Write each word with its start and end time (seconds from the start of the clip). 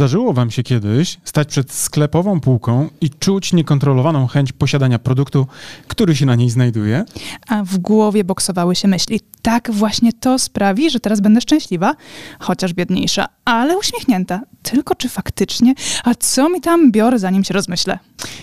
zdarzyło 0.00 0.32
Wam 0.32 0.50
się 0.50 0.62
kiedyś 0.62 1.18
stać 1.24 1.48
przed 1.48 1.72
sklepową 1.72 2.40
półką 2.40 2.88
i 3.00 3.10
czuć 3.10 3.52
niekontrolowaną 3.52 4.26
chęć 4.26 4.52
posiadania 4.52 4.98
produktu, 4.98 5.46
który 5.88 6.16
się 6.16 6.26
na 6.26 6.34
niej 6.34 6.50
znajduje? 6.50 7.04
A 7.48 7.64
w 7.64 7.78
głowie 7.78 8.24
boksowały 8.24 8.76
się 8.76 8.88
myśli. 8.88 9.20
Tak, 9.42 9.70
właśnie 9.70 10.12
to 10.12 10.38
sprawi, 10.38 10.90
że 10.90 11.00
teraz 11.00 11.20
będę 11.20 11.40
szczęśliwa, 11.40 11.94
chociaż 12.38 12.72
biedniejsza, 12.72 13.26
ale 13.50 13.78
uśmiechnięta. 13.78 14.40
Tylko 14.62 14.94
czy 14.94 15.08
faktycznie? 15.08 15.74
A 16.04 16.14
co 16.14 16.48
mi 16.48 16.60
tam 16.60 16.92
biorę, 16.92 17.18
zanim 17.18 17.44
się 17.44 17.54
rozmyślę? 17.54 17.98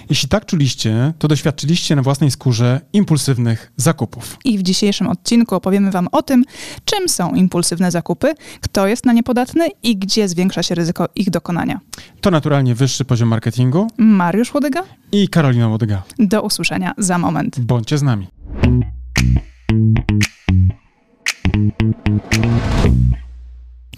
Jeśli 0.10 0.30
tak 0.30 0.46
czuliście, 0.46 1.14
to 1.20 1.28
doświadczyliście 1.28 1.96
na 1.96 2.02
własnej 2.02 2.32
skórze 2.32 2.82
impulsywnych 2.94 3.71
zakupów. 3.78 4.38
I 4.46 4.57
w 4.57 4.64
dzisiejszym 4.64 5.07
odcinku 5.07 5.56
opowiemy 5.56 5.92
Wam 5.92 6.07
o 6.12 6.21
tym, 6.24 6.43
czym 6.86 7.10
są 7.10 7.34
impulsywne 7.36 7.92
zakupy, 7.92 8.33
kto 8.61 8.88
jest 8.88 9.06
na 9.06 9.14
nie 9.14 9.24
podatny 9.24 9.68
i 9.83 9.97
gdzie 9.97 10.28
zwiększa 10.28 10.64
się 10.64 10.75
ryzyko 10.75 11.10
ich 11.16 11.30
dokonania. 11.30 11.80
To 12.21 12.32
naturalnie 12.32 12.75
wyższy 12.75 13.05
poziom 13.05 13.30
marketingu 13.30 13.88
Mariusz 13.97 14.54
Łodyga, 14.54 14.83
i 15.11 15.28
Karolina 15.30 15.68
Łodyga. 15.68 16.04
do 16.19 16.42
usłyszenia 16.42 16.94
za 16.97 17.18
moment. 17.18 17.60
Bądźcie 17.60 17.97
z 17.97 18.04
nami. 18.04 18.28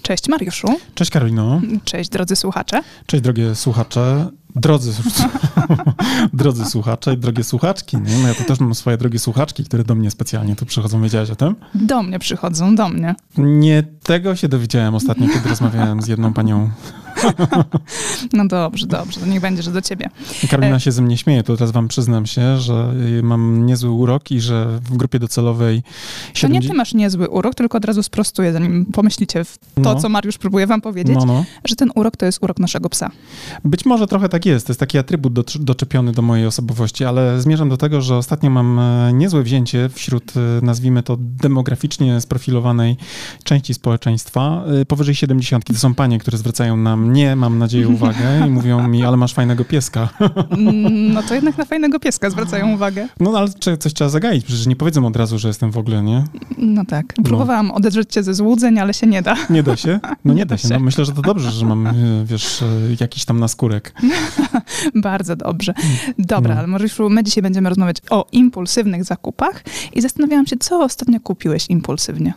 Cześć 0.09 0.27
Mariuszu, 0.30 0.68
Cześć 0.95 1.12
Karolino. 1.12 1.62
cześć 1.86 2.09
drodzy 2.09 2.36
słuchacze. 2.36 2.81
Cześć 3.05 3.23
drogie 3.23 3.55
słuchacze. 3.55 4.30
Drodzy, 4.55 4.91
drodzy 6.34 6.66
słuchacze 6.66 7.13
i 7.13 7.17
drogie 7.17 7.44
słuchaczki. 7.44 7.98
Nie? 7.98 8.17
No 8.21 8.27
ja 8.27 8.34
to 8.34 8.44
też 8.44 8.59
mam 8.59 8.76
swoje 8.76 8.98
drogie 8.98 9.20
słuchaczki, 9.20 9.63
które 9.63 9.84
do 9.84 9.95
mnie 9.95 10.12
specjalnie 10.12 10.55
tu 10.55 10.66
przychodzą. 10.66 11.02
Wiedziałeś 11.02 11.30
o 11.30 11.35
tym? 11.35 11.55
Do 11.76 12.03
mnie 12.03 12.20
przychodzą, 12.20 12.76
do 12.76 12.90
mnie. 12.90 13.16
Nie 13.38 13.84
tego 14.04 14.35
się 14.35 14.48
dowiedziałem 14.48 14.95
ostatnio, 14.95 15.27
kiedy 15.27 15.49
rozmawiałem 15.54 16.01
z 16.01 16.07
jedną 16.07 16.34
panią. 16.34 16.70
No 18.34 18.48
dobrze, 18.48 18.87
dobrze, 18.87 19.20
to 19.20 19.26
niech 19.26 19.41
będzie, 19.41 19.63
że 19.63 19.71
do 19.71 19.82
ciebie. 19.82 20.09
Karolina 20.49 20.79
się 20.79 20.91
ze 20.91 21.02
mnie 21.02 21.18
śmieje, 21.18 21.43
to 21.43 21.55
teraz 21.57 21.71
wam 21.71 21.87
przyznam 21.87 22.26
się, 22.26 22.57
że 22.57 22.93
mam 23.24 23.65
niezły 23.65 23.90
urok 23.91 24.31
i 24.31 24.41
że 24.41 24.79
w 24.84 24.98
grupie 24.98 25.20
docelowej... 25.20 25.81
To 25.81 25.87
nie 26.29 26.34
70 26.35 26.71
ty 26.71 26.77
masz 26.77 26.93
niezły 26.93 27.29
urok, 27.29 27.55
tylko 27.55 27.77
od 27.77 27.85
razu 27.85 28.04
sprostuję, 28.04 28.54
zanim 28.54 28.85
pomyślicie 28.85 29.43
w 29.43 29.57
to, 29.57 29.81
No. 29.81 29.96
co 29.96 30.09
Mariusz 30.09 30.37
próbuje 30.37 30.68
wam 30.68 30.81
powiedzieć, 30.81 31.15
No, 31.20 31.26
no. 31.26 31.46
że 31.65 31.76
ten 31.76 31.91
urok 31.96 32.18
to 32.18 32.26
jest 32.26 32.43
urok 32.43 32.59
naszego 32.59 32.90
psa. 32.90 33.12
Być 33.65 33.85
może 33.85 34.07
trochę 34.07 34.29
tak 34.29 34.38
jest. 34.45 34.68
To 34.68 34.71
jest 34.71 34.79
taki 34.79 34.98
atrybut 34.98 35.34
do, 35.34 35.43
doczepiony 35.59 36.12
do 36.12 36.21
mojej 36.21 36.45
osobowości, 36.45 37.05
ale 37.05 37.41
zmierzam 37.41 37.70
do 37.70 37.77
tego, 37.77 38.01
że 38.01 38.18
ostatnio 38.18 38.49
mam 38.49 38.79
e, 38.79 39.13
niezłe 39.13 39.43
wzięcie 39.43 39.90
wśród, 39.93 40.34
e, 40.37 40.65
nazwijmy 40.65 41.04
to, 41.04 41.18
demograficznie 41.20 42.21
sprofilowanej 42.21 42.98
części 43.43 43.73
społeczeństwa. 43.73 44.63
e, 44.81 44.85
Powyżej 44.85 45.15
70. 45.15 45.65
To 45.65 45.73
są 45.73 45.93
panie, 45.96 46.20
które 46.20 46.37
zwracają 46.37 46.77
na 46.77 46.98
mnie, 46.98 47.35
mam 47.35 47.57
nadzieję, 47.57 47.87
uwagę 47.99 48.48
i 48.48 48.49
mówią 48.49 48.87
mi, 48.87 49.04
ale 49.05 49.18
masz 49.18 49.34
fajnego 49.34 49.65
pieska. 49.65 50.09
Mm, 50.51 51.13
No 51.13 51.24
to 51.24 51.35
jednak 51.35 51.57
na 51.57 51.65
fajnego 51.65 51.99
pieska 51.99 52.29
zwracają 52.29 52.74
uwagę. 52.74 53.07
No 53.20 53.37
ale 53.37 53.48
coś 53.79 53.93
trzeba 53.93 54.09
zagaić, 54.09 54.46
przecież 54.46 54.68
nie 54.68 54.76
powiedzą 54.76 55.05
od 55.05 55.15
razu, 55.15 55.40
że 55.40 55.48
jestem 55.48 55.71
w 55.71 55.77
ogóle, 55.77 56.03
nie? 56.03 56.24
No 56.57 56.85
tak. 56.85 57.13
Próbowałam 57.24 57.71
odedrzeć 57.71 58.13
cię 58.13 58.24
ze 58.24 58.34
złudzeń, 58.34 58.79
ale 58.79 58.93
się 58.93 59.07
nie 59.07 59.21
da. 59.21 59.35
Nie 59.49 59.63
da 59.63 59.76
się? 59.76 59.99
No 60.26 60.34
nie 60.34 60.46
da 60.51 60.57
się. 60.57 60.68
No, 60.70 60.79
myślę, 60.79 61.05
że 61.05 61.12
to 61.12 61.21
dobrze, 61.21 61.51
że 61.51 61.65
mam, 61.65 61.87
wiesz, 62.26 62.63
jakiś 62.99 63.26
tam 63.26 63.40
naskórek. 63.40 63.93
Bardzo 64.96 65.35
dobrze. 65.35 65.74
Dobra, 66.19 66.53
No. 66.53 66.59
ale 66.59 66.68
Mariuszu, 66.68 67.09
my 67.09 67.24
dzisiaj 67.24 67.41
będziemy 67.41 67.69
rozmawiać 67.69 67.97
o 68.09 68.25
impulsywnych 68.31 69.03
zakupach 69.03 69.63
i 69.94 70.02
zastanawiałam 70.02 70.47
się, 70.47 70.58
co 70.58 70.80
ostatnio 70.84 71.19
kupiłeś 71.19 71.66
impulsywnie. 71.69 72.34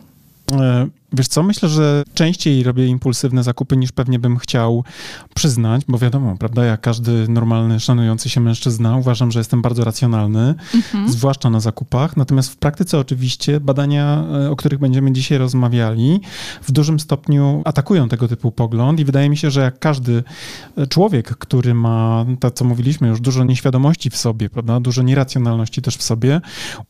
E, 0.51 0.87
Wiesz 1.13 1.27
co, 1.27 1.43
myślę, 1.43 1.69
że 1.69 2.03
częściej 2.13 2.63
robię 2.63 2.87
impulsywne 2.87 3.43
zakupy 3.43 3.77
niż 3.77 3.91
pewnie 3.91 4.19
bym 4.19 4.37
chciał 4.37 4.83
przyznać, 5.35 5.81
bo 5.87 5.97
wiadomo, 5.97 6.37
prawda, 6.37 6.65
jak 6.65 6.81
każdy 6.81 7.27
normalny, 7.27 7.79
szanujący 7.79 8.29
się 8.29 8.41
mężczyzna, 8.41 8.97
uważam, 8.97 9.31
że 9.31 9.39
jestem 9.39 9.61
bardzo 9.61 9.83
racjonalny, 9.83 10.55
Mhm. 10.73 11.11
zwłaszcza 11.11 11.49
na 11.49 11.59
zakupach. 11.59 12.17
Natomiast 12.17 12.49
w 12.49 12.57
praktyce 12.57 12.99
oczywiście 12.99 13.59
badania, 13.59 14.23
e, 14.45 14.51
o 14.51 14.55
których 14.55 14.79
będziemy 14.79 15.11
dzisiaj 15.11 15.37
rozmawiali, 15.37 16.19
w 16.61 16.71
dużym 16.71 16.99
stopniu 16.99 17.61
atakują 17.65 18.09
tego 18.09 18.27
typu 18.27 18.51
pogląd 18.51 18.99
i 18.99 19.05
wydaje 19.05 19.29
mi 19.29 19.37
się, 19.37 19.51
że 19.51 19.61
jak 19.61 19.79
każdy 19.79 20.23
e, 20.77 20.87
człowiek, 20.87 21.27
który 21.37 21.73
ma, 21.73 22.25
tak 22.39 22.53
co 22.53 22.65
mówiliśmy 22.65 23.07
już, 23.07 23.21
dużo 23.21 23.43
nieświadomości 23.43 24.09
w 24.09 24.17
sobie, 24.17 24.49
prawda, 24.49 24.79
dużo 24.79 25.01
nieracjonalności 25.03 25.81
też 25.81 25.97
w 25.97 26.03
sobie, 26.03 26.41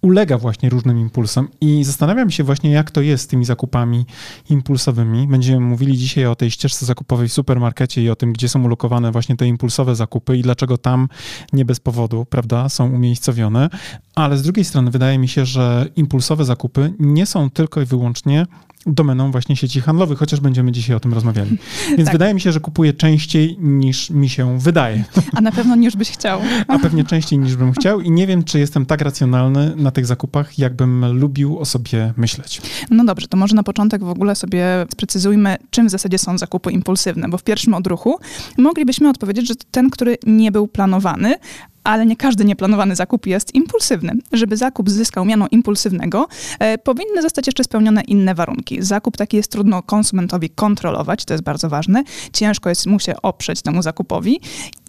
ulega 0.02 0.38
właśnie 0.38 0.70
różnym 0.70 1.00
impulsom 1.00 1.48
i 1.62 1.84
zastanawiam 1.84 2.32
się 2.32 2.44
właśnie, 2.44 2.72
jak 2.72 2.92
to 2.92 3.02
jest 3.02 3.24
z 3.24 3.28
tymi 3.28 3.46
zakupami 3.46 4.06
impulsowymi. 4.50 5.28
Będziemy 5.28 5.60
mówili 5.60 5.98
dzisiaj 5.98 6.26
o 6.26 6.36
tej 6.36 6.52
ścieżce 6.52 6.86
zakupowej 6.86 7.28
w 7.28 7.34
supermarkecie 7.34 8.04
i 8.04 8.10
o 8.10 8.16
tym, 8.16 8.34
gdzie 8.34 8.50
są 8.50 8.64
ulokowane 8.64 9.12
właśnie 9.12 9.36
te 9.36 9.48
impulsowe 9.48 9.96
zakupy 9.96 10.38
i 10.38 10.42
dlaczego 10.42 10.78
tam 10.78 11.08
nie 11.54 11.66
bez 11.66 11.80
powodu, 11.80 12.26
prawda, 12.26 12.70
są 12.70 12.90
umiejscowione. 12.92 13.70
Ale 14.16 14.38
z 14.38 14.42
drugiej 14.42 14.66
strony 14.66 14.92
wydaje 14.92 15.18
mi 15.18 15.28
się, 15.28 15.46
że 15.46 15.86
impulsowe 15.96 16.46
zakupy 16.46 16.94
nie 17.00 17.26
są 17.26 17.50
tylko 17.50 17.82
i 17.82 17.86
wyłącznie 17.86 18.46
domeną 18.86 19.32
właśnie 19.32 19.56
sieci 19.56 19.82
handlowych, 19.82 20.20
chociaż 20.20 20.40
będziemy 20.40 20.72
dzisiaj 20.72 20.96
o 20.96 21.00
tym 21.00 21.14
rozmawiali. 21.14 21.58
Więc 21.98 22.06
Tak. 22.06 22.12
wydaje 22.14 22.34
mi 22.34 22.42
się, 22.42 22.52
że 22.52 22.60
kupuję 22.60 22.94
częściej 22.94 23.58
niż 23.60 24.10
mi 24.10 24.30
się 24.30 24.60
wydaje, 24.60 25.04
A 25.34 25.42
na 25.42 25.52
pewno 25.52 25.76
nie 25.76 25.86
już 25.86 25.96
byś 25.96 26.12
chciał. 26.12 26.42
a 26.68 26.80
pewnie 26.80 27.04
częściej 27.04 27.40
niż 27.40 27.56
bym 27.56 27.72
chciał 27.74 28.02
i 28.02 28.12
nie 28.12 28.28
wiem, 28.28 28.44
czy 28.44 28.60
jestem 28.60 28.86
tak 28.86 29.02
racjonalny 29.02 29.74
na 29.76 29.92
tych 29.92 30.06
zakupach, 30.06 30.60
jakbym 30.60 31.20
lubił 31.20 31.60
o 31.60 31.66
sobie 31.66 32.14
myśleć. 32.18 32.62
No 32.90 33.06
dobrze, 33.06 33.28
to 33.28 33.38
może 33.38 33.56
na 33.56 33.64
początek 33.64 34.04
w 34.04 34.10
ogóle 34.10 34.36
sobie 34.36 34.66
sprecyzujmy, 34.92 35.58
czym 35.70 35.88
w 35.88 35.92
zasadzie 35.92 36.18
są 36.18 36.38
zakupy 36.38 36.72
impulsywne, 36.72 37.30
bo 37.30 37.38
w 37.38 37.44
pierwszym 37.44 37.74
odruchu 37.74 38.20
moglibyśmy 38.58 39.10
odpowiedzieć, 39.10 39.48
że 39.48 39.56
to 39.56 39.66
ten, 39.72 39.90
który 39.90 40.18
nie 40.26 40.52
był 40.52 40.68
planowany, 40.68 41.36
ale 41.84 42.06
nie 42.06 42.16
każdy 42.16 42.46
nieplanowany 42.46 42.96
zakup 42.96 43.26
jest 43.26 43.56
impulsywny. 43.56 44.14
Żeby 44.32 44.58
zakup 44.58 44.90
zyskał 44.90 45.26
miano 45.26 45.48
impulsywnego, 45.52 46.28
e, 46.60 46.78
powinny 46.78 47.22
zostać 47.22 47.48
jeszcze 47.48 47.64
spełnione 47.64 48.02
inne 48.02 48.36
warunki. 48.36 48.82
Zakup 48.82 49.18
taki 49.18 49.38
jest 49.38 49.52
trudno 49.52 49.84
konsumentowi 49.84 50.50
kontrolować, 50.50 51.26
to 51.26 51.34
jest 51.34 51.44
bardzo 51.44 51.70
ważne. 51.70 52.04
Ciężko 52.34 52.70
jest 52.70 52.86
mu 52.86 53.00
się 53.00 53.22
oprzeć 53.22 53.62
temu 53.62 53.82
zakupowi 53.82 54.40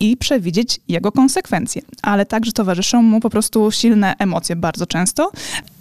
i 0.00 0.16
przewidzieć 0.16 0.81
jego 0.88 1.12
konsekwencje, 1.12 1.82
ale 2.03 2.27
także 2.27 2.53
towarzyszą 2.53 3.03
mu 3.03 3.21
po 3.21 3.31
prostu 3.31 3.71
silne 3.71 4.15
emocje 4.19 4.56
bardzo 4.56 4.87
często 4.87 5.31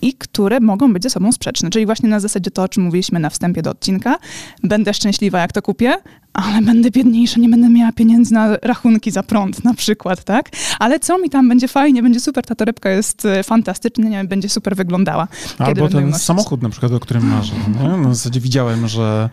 i 0.01 0.13
które 0.13 0.59
mogą 0.59 0.93
być 0.93 1.03
ze 1.03 1.09
sobą 1.09 1.31
sprzeczne. 1.31 1.69
Czyli 1.69 1.85
właśnie 1.85 2.09
na 2.09 2.19
zasadzie 2.19 2.51
to, 2.51 2.63
o 2.63 2.67
czym 2.67 2.83
mówiliśmy 2.83 3.19
na 3.19 3.29
wstępie 3.29 3.61
do 3.61 3.71
odcinka. 3.71 4.17
Będę 4.63 4.93
szczęśliwa, 4.93 5.39
jak 5.39 5.51
to 5.51 5.61
kupię, 5.61 5.95
ale 6.33 6.61
będę 6.61 6.91
biedniejsza, 6.91 7.39
nie 7.39 7.49
będę 7.49 7.69
miała 7.69 7.91
pieniędzy 7.91 8.33
na 8.33 8.57
rachunki 8.61 9.11
za 9.11 9.23
prąd 9.23 9.63
na 9.63 9.73
przykład, 9.73 10.23
tak? 10.23 10.49
Ale 10.79 10.99
co 10.99 11.19
mi 11.19 11.29
tam 11.29 11.49
będzie 11.49 11.67
fajnie, 11.67 12.03
będzie 12.03 12.19
super, 12.19 12.45
ta 12.45 12.55
torebka 12.55 12.89
jest 12.89 13.25
e, 13.25 13.43
fantastyczna, 13.43 14.09
nie, 14.09 14.23
będzie 14.23 14.49
super 14.49 14.75
wyglądała. 14.75 15.27
Albo 15.57 15.89
ten 15.89 16.13
samochód 16.13 16.61
na 16.61 16.69
przykład, 16.69 16.91
o 16.91 16.99
którym 16.99 17.27
marzę. 17.27 17.53
Nie? 17.81 17.89
No, 17.89 18.09
w 18.09 18.15
zasadzie 18.15 18.39
widziałem, 18.39 18.87
że 18.87 19.29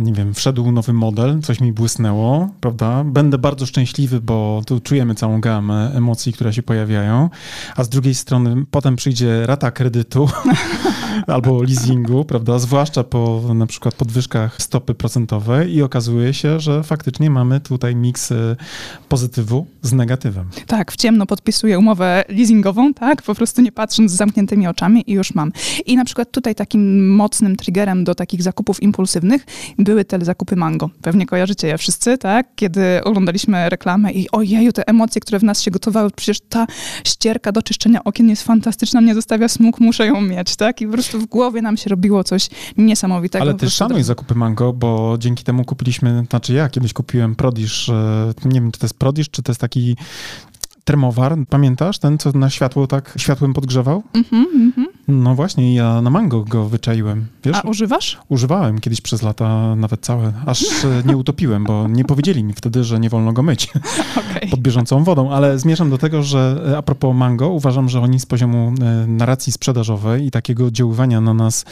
nie 0.00 0.12
wiem, 0.12 0.34
wszedł 0.34 0.72
nowy 0.72 0.92
model, 0.92 1.40
coś 1.42 1.60
mi 1.60 1.72
błysnęło, 1.72 2.48
prawda? 2.60 3.04
Będę 3.04 3.38
bardzo 3.38 3.66
szczęśliwy, 3.66 4.20
bo 4.20 4.62
tu 4.66 4.80
czujemy 4.80 5.14
całą 5.14 5.40
gamę 5.40 5.92
emocji, 5.94 6.32
które 6.32 6.52
się 6.52 6.62
pojawiają, 6.62 7.30
a 7.76 7.84
z 7.84 7.88
drugiej 7.88 8.14
strony 8.14 8.64
potem 8.70 8.96
przyjdzie 8.96 9.46
rata 9.46 9.70
kredytu 9.70 10.28
albo 11.26 11.62
leasingu, 11.62 12.24
prawda? 12.24 12.58
Zwłaszcza 12.58 13.04
po 13.04 13.42
na 13.54 13.66
przykład 13.66 13.94
podwyżkach 13.94 14.62
stopy 14.62 14.94
procentowej 14.94 15.74
i 15.74 15.82
okazuje 15.82 16.34
się, 16.34 16.60
że 16.60 16.82
faktycznie 16.82 17.30
mamy 17.30 17.60
tutaj 17.60 17.96
miks 17.96 18.30
y, 18.30 18.56
pozytywu 19.08 19.66
z 19.82 19.92
negatywem. 19.92 20.48
Tak, 20.66 20.92
w 20.92 20.96
ciemno 20.96 21.26
podpisuję 21.26 21.78
umowę 21.78 22.24
leasingową, 22.28 22.94
tak, 22.94 23.22
po 23.22 23.34
prostu 23.34 23.62
nie 23.62 23.72
patrząc 23.72 24.12
z 24.12 24.14
zamkniętymi 24.14 24.66
oczami 24.66 25.04
i 25.06 25.12
już 25.12 25.34
mam. 25.34 25.52
I 25.86 25.96
na 25.96 26.04
przykład 26.04 26.30
tutaj 26.30 26.54
takim 26.54 27.14
mocnym 27.14 27.56
triggerem 27.56 28.04
do 28.04 28.14
takich 28.14 28.42
zakupów 28.42 28.82
impulsywnych 28.82 29.46
były 29.78 30.04
te 30.04 30.24
zakupy 30.24 30.56
mango. 30.56 30.90
Pewnie 31.02 31.26
kojarzycie 31.26 31.68
je 31.68 31.78
wszyscy, 31.78 32.18
tak, 32.18 32.46
kiedy 32.56 33.04
oglądaliśmy 33.04 33.68
reklamę 33.68 34.12
i 34.12 34.30
ojeju, 34.30 34.72
te 34.72 34.88
emocje, 34.88 35.20
które 35.20 35.38
w 35.38 35.44
nas 35.44 35.62
się 35.62 35.70
gotowały, 35.70 36.10
przecież 36.10 36.40
ta 36.40 36.66
ścierka 37.04 37.52
do 37.52 37.62
czyszczenia 37.62 38.04
okien 38.04 38.28
jest 38.28 38.42
fantastyczna, 38.42 39.00
nie 39.00 39.14
zostawia 39.14 39.48
smug, 39.48 39.80
muszę 39.80 40.06
ją 40.06 40.20
mieć, 40.20 40.56
tak, 40.56 40.80
i 40.80 40.86
po 40.86 40.92
prostu 40.92 41.09
w 41.18 41.26
głowie 41.26 41.62
nam 41.62 41.76
się 41.76 41.90
robiło 41.90 42.24
coś 42.24 42.48
niesamowitego. 42.76 43.42
Ale 43.42 43.54
prostu 43.54 43.76
szanuj 43.76 44.02
zakupy 44.02 44.34
Mango, 44.34 44.72
bo 44.72 45.16
dzięki 45.18 45.44
temu 45.44 45.64
kupiliśmy, 45.64 46.24
znaczy 46.30 46.52
ja 46.52 46.68
kiedyś 46.68 46.92
kupiłem 46.92 47.34
Prodisz, 47.34 47.88
e, 47.88 48.32
nie 48.44 48.60
wiem 48.60 48.72
czy 48.72 48.80
to 48.80 48.84
jest 48.84 48.98
Prodisz, 48.98 49.30
czy 49.30 49.42
to 49.42 49.52
jest 49.52 49.60
taki 49.60 49.96
termowar, 50.84 51.36
pamiętasz? 51.50 51.98
Ten, 51.98 52.18
co 52.18 52.32
na 52.32 52.50
światło 52.50 52.86
tak 52.86 53.14
światłem 53.16 53.52
podgrzewał? 53.52 54.02
Mhm, 54.14 54.46
mhm. 54.54 54.86
No 55.10 55.34
właśnie, 55.34 55.74
ja 55.74 56.02
na 56.02 56.10
mango 56.10 56.44
go 56.44 56.68
wyczaiłem. 56.68 57.26
Wiesz? 57.44 57.56
A 57.56 57.68
używasz? 57.68 58.18
Używałem 58.28 58.80
kiedyś 58.80 59.00
przez 59.00 59.22
lata 59.22 59.76
nawet 59.76 60.00
całe, 60.00 60.32
aż 60.46 60.64
nie 61.04 61.16
utopiłem, 61.16 61.64
bo 61.64 61.88
nie 61.88 62.04
powiedzieli 62.04 62.44
mi 62.44 62.52
wtedy, 62.52 62.84
że 62.84 63.00
nie 63.00 63.10
wolno 63.10 63.32
go 63.32 63.42
myć 63.42 63.68
okay. 64.20 64.48
pod 64.50 64.60
bieżącą 64.60 65.04
wodą, 65.04 65.30
ale 65.30 65.58
zmierzam 65.58 65.90
do 65.90 65.98
tego, 65.98 66.22
że 66.22 66.62
e, 66.72 66.78
a 66.78 66.82
propos 66.82 67.16
mango, 67.16 67.48
uważam, 67.48 67.88
że 67.88 68.00
oni 68.00 68.20
z 68.20 68.26
poziomu 68.26 68.72
e, 68.80 69.06
narracji 69.06 69.52
sprzedażowej 69.52 70.26
i 70.26 70.30
takiego 70.30 70.66
oddziaływania 70.66 71.20
na 71.20 71.34
nas 71.34 71.64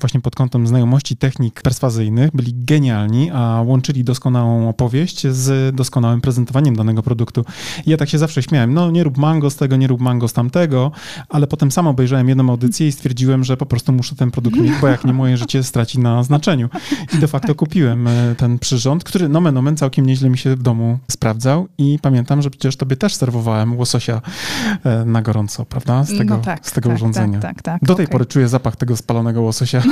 właśnie 0.00 0.20
pod 0.20 0.34
kątem 0.34 0.66
znajomości 0.66 1.16
technik 1.16 1.62
perswazyjnych 1.62 2.30
byli 2.34 2.54
genialni, 2.54 3.30
a 3.30 3.62
łączyli 3.66 4.04
doskonałą 4.04 4.68
opowieść 4.68 5.26
z 5.26 5.76
doskonałym 5.76 6.20
prezentowaniem 6.20 6.76
danego 6.76 7.02
produktu. 7.02 7.44
I 7.86 7.90
ja 7.90 7.96
tak 7.96 8.08
się 8.08 8.18
zawsze 8.18 8.42
śmiałem, 8.42 8.74
no 8.74 8.90
nie 8.90 9.04
rób 9.04 9.18
mango 9.18 9.50
z 9.50 9.56
tego, 9.56 9.76
nie 9.76 9.86
rób 9.86 10.00
mango 10.00 10.28
z 10.28 10.32
tamtego, 10.32 10.90
ale 11.28 11.46
potem 11.46 11.70
sam 11.70 11.86
obejrzałem 11.86 12.28
jedną 12.28 12.50
audycję 12.50 12.83
i 12.86 12.92
stwierdziłem, 12.92 13.44
że 13.44 13.56
po 13.56 13.66
prostu 13.66 13.92
muszę 13.92 14.16
ten 14.16 14.30
produkt 14.30 14.56
mieć, 14.56 14.72
bo 14.80 14.88
jak 14.88 15.04
nie 15.04 15.12
moje 15.12 15.36
życie 15.36 15.62
straci 15.62 15.98
na 15.98 16.22
znaczeniu. 16.22 16.68
I 17.14 17.18
de 17.18 17.28
facto 17.28 17.54
kupiłem 17.54 18.06
e, 18.08 18.34
ten 18.34 18.58
przyrząd, 18.58 19.04
który 19.04 19.28
nomen 19.28 19.56
omen 19.56 19.76
całkiem 19.76 20.06
nieźle 20.06 20.30
mi 20.30 20.38
się 20.38 20.56
w 20.56 20.62
domu 20.62 20.98
sprawdzał 21.10 21.68
i 21.78 21.98
pamiętam, 22.02 22.42
że 22.42 22.50
przecież 22.50 22.76
tobie 22.76 22.96
też 22.96 23.14
serwowałem 23.14 23.76
łososia 23.76 24.20
e, 24.84 25.04
na 25.04 25.22
gorąco, 25.22 25.64
prawda? 25.64 26.04
Z 26.04 26.10
no 26.10 26.18
tego, 26.18 26.36
no 26.36 26.42
tak, 26.42 26.66
z 26.66 26.72
tego 26.72 26.88
tak, 26.88 26.96
urządzenia. 26.96 27.40
Tak, 27.40 27.54
tak, 27.54 27.62
tak, 27.62 27.88
Do 27.88 27.94
tej 27.94 28.04
okay. 28.04 28.12
pory 28.12 28.26
czuję 28.26 28.48
zapach 28.48 28.76
tego 28.76 28.96
spalonego 28.96 29.42
łososia 29.42 29.82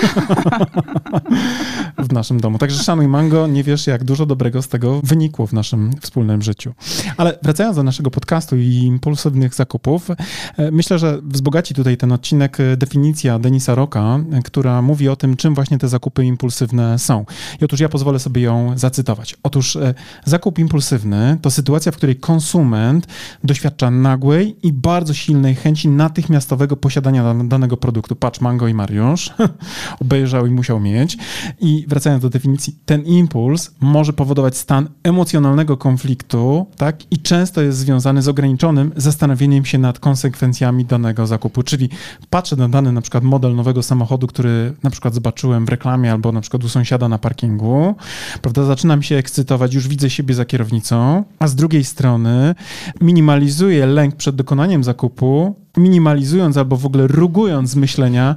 w 1.99 2.13
naszym 2.13 2.41
domu. 2.41 2.59
Także 2.59 2.83
szanuj 2.83 3.09
mango, 3.09 3.47
nie 3.47 3.65
wiesz 3.65 3.87
jak 3.87 4.05
dużo 4.05 4.27
dobrego 4.27 4.63
z 4.63 4.69
tego 4.69 5.01
wynikło 5.05 5.47
w 5.47 5.53
naszym 5.53 5.91
wspólnym 6.01 6.43
życiu. 6.43 6.75
Ale 7.17 7.39
wracając 7.43 7.77
do 7.77 7.83
naszego 7.83 8.11
podcastu 8.11 8.57
i 8.57 8.75
impulsywnych 8.75 9.55
zakupów, 9.55 10.11
e, 10.11 10.71
myślę, 10.71 10.99
że 10.99 11.19
wzbogaci 11.23 11.75
tutaj 11.75 11.97
ten 11.97 12.13
odcinek 12.13 12.59
definicja 12.83 13.39
Denisa 13.39 13.75
Roka, 13.75 14.19
która 14.45 14.83
mówi 14.83 15.09
o 15.09 15.17
tym, 15.17 15.37
czym 15.37 15.55
właśnie 15.55 15.79
te 15.79 15.89
zakupy 15.89 16.25
impulsywne 16.25 16.99
są. 16.99 17.25
I 17.61 17.65
otóż 17.65 17.81
ja 17.81 17.89
pozwolę 17.89 18.19
sobie 18.19 18.43
ją 18.43 18.79
zacytować. 18.79 19.37
Otóż 19.43 19.77
e, 19.77 19.95
zakup 20.25 20.59
impulsywny 20.59 21.39
to 21.43 21.51
sytuacja, 21.51 21.93
w 21.93 21.97
której 21.97 22.17
konsument 22.17 23.07
doświadcza 23.45 23.91
nagłej 23.91 24.57
i 24.63 24.73
bardzo 24.73 25.15
silnej 25.15 25.55
chęci 25.55 25.89
natychmiastowego 25.89 26.77
posiadania 26.77 27.35
danego 27.45 27.77
produktu. 27.77 28.17
Patrz, 28.17 28.41
Mango 28.41 28.69
i 28.69 28.75
Mariusz 28.75 29.31
obejrzał 30.03 30.47
i 30.47 30.51
musiał 30.51 30.81
mieć. 30.81 31.19
I 31.61 31.85
wracając 31.89 32.23
do 32.23 32.31
definicji, 32.31 32.77
ten 32.87 33.05
impuls 33.05 33.71
może 33.81 34.13
powodować 34.13 34.57
stan 34.57 34.89
emocjonalnego 35.03 35.77
konfliktu, 35.77 36.67
tak? 36.77 37.13
I 37.13 37.19
często 37.19 37.63
jest 37.63 37.79
związany 37.79 38.23
z 38.23 38.29
ograniczonym 38.29 38.93
zastanowieniem 38.97 39.65
się 39.65 39.79
nad 39.79 39.99
konsekwencjami 39.99 40.85
danego 40.85 41.27
zakupu. 41.27 41.63
Czyli 41.63 41.89
patrzę 42.31 42.57
dany 42.69 42.93
na 42.93 43.01
przykład 43.01 43.25
model 43.25 43.55
nowego 43.55 43.83
samochodu, 43.83 44.27
który 44.27 44.75
na 44.83 44.91
przykład 44.91 45.15
zobaczyłem 45.15 45.67
w 45.67 45.69
reklamie 45.69 46.13
albo 46.13 46.33
na 46.33 46.41
przykład 46.41 46.65
u 46.65 46.69
sąsiada 46.69 47.09
na 47.09 47.19
parkingu, 47.19 47.95
prawda? 48.43 48.65
Zaczynam 48.65 49.03
się 49.03 49.17
ekscytować, 49.17 49.75
już 49.75 49.89
widzę 49.89 50.11
siebie 50.11 50.35
za 50.35 50.45
kierownicą, 50.45 51.25
a 51.39 51.47
z 51.47 51.55
drugiej 51.55 51.85
strony 51.85 52.55
minimalizuję 53.01 53.87
lęk 53.87 54.17
przed 54.17 54.37
dokonaniem 54.37 54.85
zakupu, 54.85 55.62
minimalizując 55.77 56.57
albo 56.57 56.77
w 56.77 56.87
ogóle 56.87 57.07
rugując 57.07 57.77
myślenia. 57.77 58.35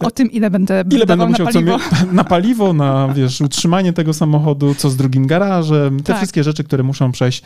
O 0.00 0.10
tym, 0.10 0.30
ile 0.30 0.50
będę 0.50 0.84
ile 0.90 1.06
będę 1.06 1.26
musiał 1.26 1.46
na 1.46 1.52
paliwo. 1.52 1.78
Co, 1.78 2.06
na 2.12 2.24
paliwo, 2.24 2.72
na 2.72 3.08
wiesz, 3.08 3.40
utrzymanie 3.40 3.92
tego 3.92 4.14
samochodu, 4.14 4.74
co 4.74 4.90
z 4.90 4.96
drugim 4.96 5.26
garażem, 5.26 5.96
te 5.96 6.04
tak. 6.04 6.16
wszystkie 6.16 6.44
rzeczy, 6.44 6.64
które 6.64 6.82
muszą 6.82 7.12
przejść 7.12 7.42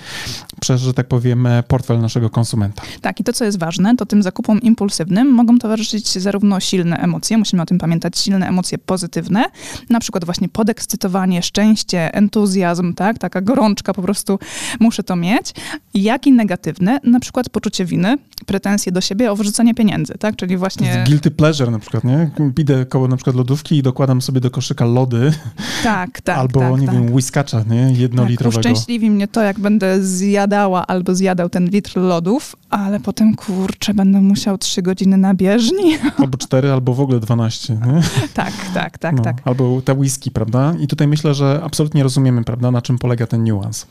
przez, 0.61 0.81
że 0.81 0.95
tak 0.95 1.09
powiem, 1.09 1.49
portfel 1.69 2.01
naszego 2.01 2.31
konsumenta. 2.31 2.83
Tak, 3.01 3.21
i 3.21 3.25
to, 3.25 3.33
co 3.33 3.45
jest 3.45 3.59
ważne, 3.59 3.97
to 3.97 4.07
tym 4.07 4.23
zakupom 4.23 4.61
impulsywnym 4.61 5.29
mogą 5.29 5.59
towarzyszyć 5.59 6.19
zarówno 6.19 6.61
silne 6.61 6.97
emocje, 6.97 7.39
musimy 7.39 7.63
o 7.63 7.67
tym 7.67 7.79
pamiętać, 7.79 8.19
silne 8.19 8.49
emocje 8.49 8.79
pozytywne, 8.79 9.45
na 9.91 10.01
przykład 10.01 10.25
właśnie 10.25 10.49
podekscytowanie, 10.49 11.43
szczęście, 11.43 12.15
entuzjazm, 12.15 12.95
tak, 12.95 13.19
taka 13.19 13.41
gorączka, 13.41 13.95
po 13.95 14.03
prostu 14.03 14.39
muszę 14.81 15.03
to 15.03 15.17
mieć, 15.17 15.55
jak 15.95 16.27
i 16.27 16.33
negatywne, 16.33 17.01
na 17.05 17.21
przykład 17.21 17.49
poczucie 17.49 17.85
winy, 17.85 18.17
pretensje 18.47 18.93
do 18.93 19.01
siebie 19.01 19.32
o 19.33 19.37
wyrzucanie 19.37 19.75
pieniędzy, 19.75 20.15
tak? 20.19 20.37
Czyli 20.37 20.57
właśnie... 20.57 21.05
Guilty 21.07 21.31
pleasure 21.31 21.71
na 21.71 21.79
przykład, 21.79 22.05
nie? 22.05 22.31
Idę 22.59 22.87
koło 22.87 23.09
na 23.09 23.17
przykład 23.17 23.37
lodówki 23.37 23.77
i 23.77 23.83
dokładam 23.83 24.23
sobie 24.23 24.41
do 24.41 24.51
koszyka 24.51 24.85
lody. 24.85 25.33
Tak, 25.83 26.21
tak, 26.21 26.39
Albo, 26.39 26.61
tak, 26.61 26.81
nie 26.81 26.87
tak. 26.87 26.95
wiem, 26.97 27.15
whiskacza, 27.15 27.65
nie? 27.71 27.93
Jednolitrowego. 27.93 28.63
Tak, 28.63 28.73
uszczęśliwi 28.73 29.11
mnie 29.11 29.29
to, 29.29 29.43
jak 29.43 29.61
będę 29.61 30.03
zjadała 30.03 30.87
albo 30.87 31.15
zjadał 31.15 31.49
ten 31.49 31.69
litr 31.69 31.97
lodów, 31.97 32.57
ale 32.71 33.01
potem, 33.01 33.35
kurczę, 33.35 33.95
będę 33.95 34.21
musiał 34.21 34.59
trzy 34.59 34.83
godziny 34.83 35.17
na 35.17 35.35
bieżni. 35.35 35.99
Albo 36.19 36.39
cztery, 36.39 36.73
albo 36.73 36.95
w 36.95 37.01
ogóle 37.01 37.21
dwanaście, 37.21 37.75
nie? 37.75 38.01
Tak, 38.35 38.53
tak, 38.75 38.99
tak, 38.99 39.17
no, 39.17 39.23
tak. 39.23 39.37
Albo 39.45 39.83
te 39.83 39.95
whisky, 39.95 40.31
prawda? 40.31 40.75
I 40.81 40.87
tutaj 40.87 41.09
myślę, 41.09 41.35
że 41.35 41.61
absolutnie 41.65 42.03
rozumiemy, 42.03 42.45
prawda, 42.45 42.71
na 42.71 42.83
czym 42.83 42.99
polega 42.99 43.27
ten 43.27 43.45
niuans. 43.45 43.87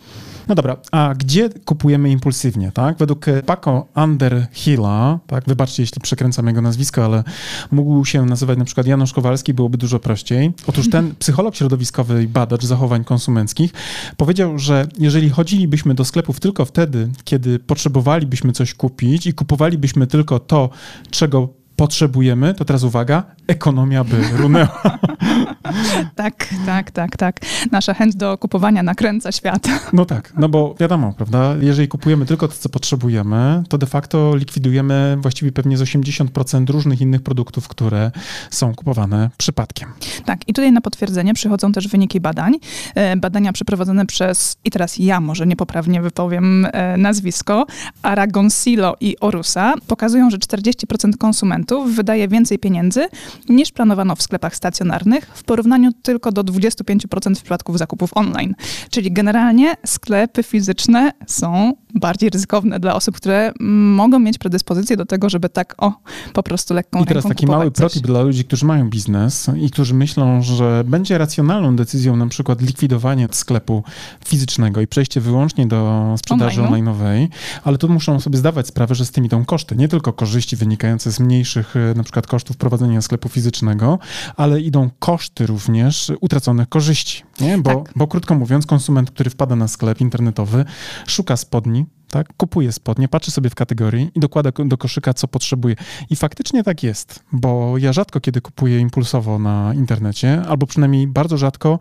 No 0.47 0.55
dobra, 0.55 0.77
a 0.91 1.13
gdzie 1.17 1.49
kupujemy 1.65 2.09
impulsywnie, 2.09 2.71
tak? 2.71 2.97
Według 2.97 3.25
Paco 3.45 3.87
Underhilla, 3.95 5.19
tak, 5.31 5.43
wybaczcie, 5.47 5.83
jeśli 5.83 6.01
przekręcam 6.01 6.47
jego 6.47 6.61
nazwisko, 6.61 7.05
ale 7.05 7.23
mógł 7.71 8.05
się 8.05 8.25
nazywać 8.25 8.57
na 8.57 8.65
przykład 8.65 8.87
Janusz 8.87 9.13
Kowalski, 9.13 9.53
byłoby 9.53 9.77
dużo 9.77 9.99
prościej. 9.99 10.51
Otóż 10.67 10.89
ten 10.89 11.15
psycholog 11.19 11.55
środowiskowy 11.55 12.23
i 12.23 12.27
badacz 12.27 12.65
zachowań 12.65 13.03
konsumenckich 13.03 13.71
powiedział, 14.17 14.59
że 14.59 14.87
jeżeli 14.99 15.29
chodzilibyśmy 15.29 15.93
do 15.93 16.05
sklepów 16.05 16.39
tylko 16.39 16.65
wtedy, 16.65 17.09
kiedy 17.23 17.59
potrzebowalibyśmy 17.59 18.51
coś 18.51 18.73
kupić 18.73 19.27
i 19.27 19.33
kupowalibyśmy 19.33 20.07
tylko 20.07 20.39
to, 20.39 20.69
czego 21.11 21.60
potrzebujemy, 21.81 22.53
to 22.53 22.65
teraz 22.65 22.83
uwaga, 22.83 23.23
ekonomia 23.47 24.03
by 24.03 24.37
runęła. 24.37 24.81
tak, 26.15 26.47
tak, 26.65 26.91
tak, 26.91 27.17
tak. 27.17 27.39
Nasza 27.71 27.93
chęć 27.93 28.15
do 28.15 28.37
kupowania 28.37 28.83
nakręca 28.83 29.31
świat. 29.31 29.67
No 29.93 30.05
tak, 30.05 30.33
no 30.37 30.49
bo 30.49 30.75
wiadomo, 30.79 31.13
prawda, 31.13 31.55
jeżeli 31.61 31.87
kupujemy 31.87 32.25
tylko 32.25 32.47
to, 32.47 32.53
co 32.53 32.69
potrzebujemy, 32.69 33.63
to 33.69 33.77
de 33.77 33.85
facto 33.85 34.35
likwidujemy 34.35 35.17
właściwie 35.19 35.51
pewnie 35.51 35.77
z 35.77 35.81
80% 35.81 36.69
różnych 36.69 37.01
innych 37.01 37.21
produktów, 37.21 37.67
które 37.67 38.11
są 38.49 38.75
kupowane 38.75 39.29
przypadkiem. 39.37 39.89
Tak, 40.25 40.49
i 40.49 40.53
tutaj 40.53 40.71
na 40.71 40.81
potwierdzenie 40.81 41.33
przychodzą 41.33 41.71
też 41.71 41.87
wyniki 41.87 42.19
badań. 42.19 42.53
E, 42.95 43.17
badania 43.17 43.53
przeprowadzone 43.53 44.05
przez, 44.05 44.57
i 44.65 44.71
teraz 44.71 44.97
ja 44.97 45.19
może 45.19 45.47
niepoprawnie 45.47 46.01
wypowiem 46.01 46.67
e, 46.73 46.97
nazwisko, 46.97 47.65
Aragoncilo 48.01 48.95
i 48.99 49.19
Orusa, 49.19 49.73
pokazują, 49.87 50.29
że 50.29 50.37
40% 50.37 51.17
konsumentów 51.17 51.70
wydaje 51.79 52.27
więcej 52.27 52.59
pieniędzy 52.59 53.07
niż 53.49 53.71
planowano 53.71 54.15
w 54.15 54.21
sklepach 54.21 54.55
stacjonarnych 54.55 55.25
w 55.33 55.43
porównaniu 55.43 55.91
tylko 56.01 56.31
do 56.31 56.43
25% 56.43 57.35
w 57.35 57.41
przypadku 57.41 57.77
zakupów 57.77 58.09
online. 58.13 58.55
Czyli 58.89 59.11
generalnie 59.11 59.75
sklepy 59.85 60.43
fizyczne 60.43 61.11
są 61.27 61.73
bardziej 61.95 62.29
ryzykowne 62.29 62.79
dla 62.79 62.95
osób, 62.95 63.15
które 63.15 63.51
mogą 63.59 64.19
mieć 64.19 64.37
predyspozycję 64.37 64.97
do 64.97 65.05
tego, 65.05 65.29
żeby 65.29 65.49
tak 65.49 65.75
o, 65.77 65.93
po 66.33 66.43
prostu 66.43 66.73
lekką 66.73 67.03
I 67.03 67.05
teraz 67.05 67.23
taki 67.23 67.47
mały 67.47 67.71
protip 67.71 68.07
dla 68.07 68.21
ludzi, 68.21 68.45
którzy 68.45 68.65
mają 68.65 68.89
biznes 68.89 69.47
i 69.61 69.69
którzy 69.69 69.93
myślą, 69.93 70.41
że 70.41 70.83
będzie 70.87 71.17
racjonalną 71.17 71.75
decyzją 71.75 72.15
na 72.15 72.27
przykład 72.27 72.61
likwidowanie 72.61 73.27
sklepu 73.31 73.83
fizycznego 74.25 74.81
i 74.81 74.87
przejście 74.87 75.21
wyłącznie 75.21 75.67
do 75.67 76.13
sprzedaży 76.17 76.63
Online. 76.63 76.85
online'owej, 76.85 77.27
ale 77.63 77.77
tu 77.77 77.89
muszą 77.89 78.19
sobie 78.19 78.37
zdawać 78.37 78.67
sprawę, 78.67 78.95
że 78.95 79.05
z 79.05 79.11
tym 79.11 79.25
idą 79.25 79.45
koszty. 79.45 79.75
Nie 79.75 79.87
tylko 79.87 80.13
korzyści 80.13 80.55
wynikające 80.55 81.11
z 81.11 81.19
mniejszych 81.19 81.60
e, 81.75 81.93
na 81.95 82.03
przykład 82.03 82.27
kosztów 82.27 82.57
prowadzenia 82.57 83.01
sklepu 83.01 83.29
fizycznego, 83.29 83.99
ale 84.37 84.61
idą 84.61 84.89
koszty 84.99 85.45
również 85.45 86.11
utraconych 86.21 86.69
korzyści. 86.69 87.23
Nie? 87.39 87.57
Bo, 87.57 87.75
tak. 87.75 87.93
bo 87.95 88.07
krótko 88.07 88.35
mówiąc, 88.35 88.65
konsument, 88.65 89.11
który 89.11 89.29
wpada 89.29 89.55
na 89.55 89.67
sklep 89.67 90.01
internetowy, 90.01 90.65
szuka 91.07 91.37
spodni, 91.37 91.85
tak? 92.11 92.33
Kupuje 92.37 92.71
spodnie, 92.71 93.07
patrzy 93.07 93.31
sobie 93.31 93.49
w 93.49 93.55
kategorii 93.55 94.11
i 94.15 94.19
dokłada 94.19 94.51
do 94.65 94.77
koszyka, 94.77 95.13
co 95.13 95.27
potrzebuje. 95.27 95.75
I 96.09 96.15
faktycznie 96.15 96.63
tak 96.63 96.83
jest, 96.83 97.23
bo 97.31 97.77
ja 97.77 97.93
rzadko 97.93 98.21
kiedy 98.21 98.41
kupuję 98.41 98.79
impulsowo 98.79 99.39
na 99.39 99.73
internecie, 99.73 100.41
albo 100.47 100.67
przynajmniej 100.67 101.07
bardzo 101.07 101.37
rzadko 101.37 101.79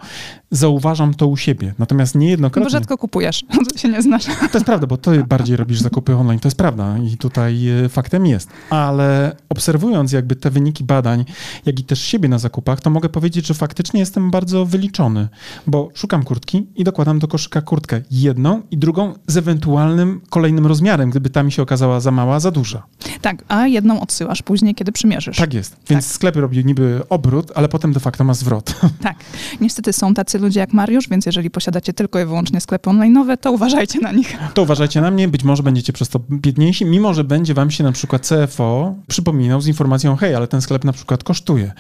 zauważam 0.51 1.15
to 1.15 1.27
u 1.27 1.37
siebie. 1.37 1.75
Natomiast 1.79 2.15
niejednokrotnie... 2.15 2.65
Bo 2.65 2.71
rzadko 2.71 2.99
kupujesz, 2.99 3.45
to 3.73 3.79
się 3.79 3.89
nie 3.89 4.03
znasz. 4.03 4.25
To 4.25 4.59
jest 4.59 4.67
prawda, 4.67 4.87
bo 4.87 4.97
ty 4.97 5.25
bardziej 5.25 5.57
robisz 5.57 5.81
zakupy 5.81 6.17
online, 6.17 6.41
to 6.41 6.49
jest 6.49 6.59
prawda 6.59 6.99
i 6.99 7.17
tutaj 7.17 7.69
e, 7.69 7.89
faktem 7.89 8.27
jest. 8.27 8.51
Ale 8.71 9.37
obserwując 9.49 10.13
jakby 10.13 10.37
te 10.37 10.51
wyniki 10.51 10.85
badań, 10.85 11.25
jak 11.67 11.81
i 11.81 11.85
też 11.85 12.03
siebie 12.03 12.29
na 12.29 12.39
zakupach, 12.39 12.81
to 12.81 12.91
mogę 12.91 13.09
powiedzieć, 13.09 13.47
że 13.47 13.55
faktycznie 13.55 14.01
jestem 14.01 14.31
bardzo 14.31 14.67
wyliczony, 14.67 15.29
bo 15.67 15.89
szukam 15.95 16.23
kurtki 16.23 16.67
i 16.77 16.85
dokładam 16.85 17.19
do 17.19 17.29
koszyka 17.29 17.63
kurtkę 17.63 18.03
jedną 18.11 18.63
i 18.71 18.79
drugą 18.79 19.15
z 19.27 19.37
ewentualnym 19.37 20.20
kolejnym 20.31 20.67
rozmiarem, 20.67 21.11
gdyby 21.11 21.31
ta 21.31 21.43
mi 21.43 21.53
się 21.53 21.63
okazała 21.63 22.01
za 22.01 22.11
mała, 22.11 22.41
za 22.41 22.51
duża. 22.51 22.83
Tak, 23.21 23.45
a 23.49 23.67
jedną 23.67 24.01
odsyłasz 24.01 24.43
później, 24.43 24.75
kiedy 24.75 24.93
przymierzysz. 24.93 25.37
Tak 25.37 25.55
jest. 25.55 25.77
Więc 25.89 26.07
tak. 26.07 26.15
sklep 26.15 26.37
robi 26.37 26.65
niby 26.65 27.03
obrót, 27.09 27.53
ale 27.55 27.69
potem 27.69 27.93
de 27.93 28.01
facto 28.01 28.25
ma 28.25 28.35
zwrot. 28.35 28.75
Tak. 29.01 29.17
Niestety 29.61 29.93
są 29.93 30.15
tacy 30.15 30.39
ludzie 30.39 30.61
jak 30.61 30.73
Mariusz, 30.73 31.09
więc 31.09 31.27
jeżeli 31.27 31.51
posiadacie 31.51 31.93
tylko 31.93 32.21
i 32.21 32.25
wyłącznie 32.25 32.61
sklepy 32.61 32.91
online'owe, 32.91 33.37
to 33.37 33.53
uważajcie 33.53 34.01
na 34.01 34.13
nich. 34.13 34.37
To 34.55 34.63
uważajcie 34.63 35.01
na 35.01 35.11
mnie, 35.11 35.29
być 35.29 35.45
może 35.45 35.63
będziecie 35.63 35.93
przez 35.93 36.09
to 36.09 36.21
biedniejsi, 36.31 36.85
mimo 36.85 37.15
że 37.15 37.25
będzie 37.25 37.55
wam 37.55 37.71
się 37.71 37.85
na 37.85 37.93
przykład 37.93 38.29
CFO 38.29 38.95
przypominał 39.07 39.61
z 39.61 39.67
informacją, 39.67 40.17
hej, 40.17 40.35
ale 40.35 40.49
ten 40.49 40.61
sklep 40.61 40.85
na 40.85 40.93
przykład 40.93 41.25
kosztuje. 41.25 41.73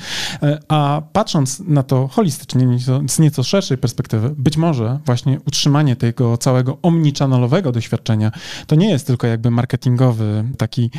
E, 0.42 0.58
a 0.68 1.02
patrząc 1.12 1.60
na 1.60 1.82
to 1.82 2.08
holistycznie, 2.08 2.78
z 3.08 3.18
nieco 3.18 3.42
szerszej 3.42 3.78
perspektywy, 3.78 4.34
być 4.36 4.56
może 4.56 4.98
właśnie 5.06 5.40
utrzymanie 5.46 5.96
tego 5.96 6.36
całego 6.36 6.78
omnichannelowego 6.82 7.72
doświadczenia 7.72 8.29
to 8.66 8.74
nie 8.74 8.90
jest 8.90 9.06
tylko 9.06 9.26
jakby 9.26 9.50
marketingowy 9.50 10.44
taki 10.58 10.90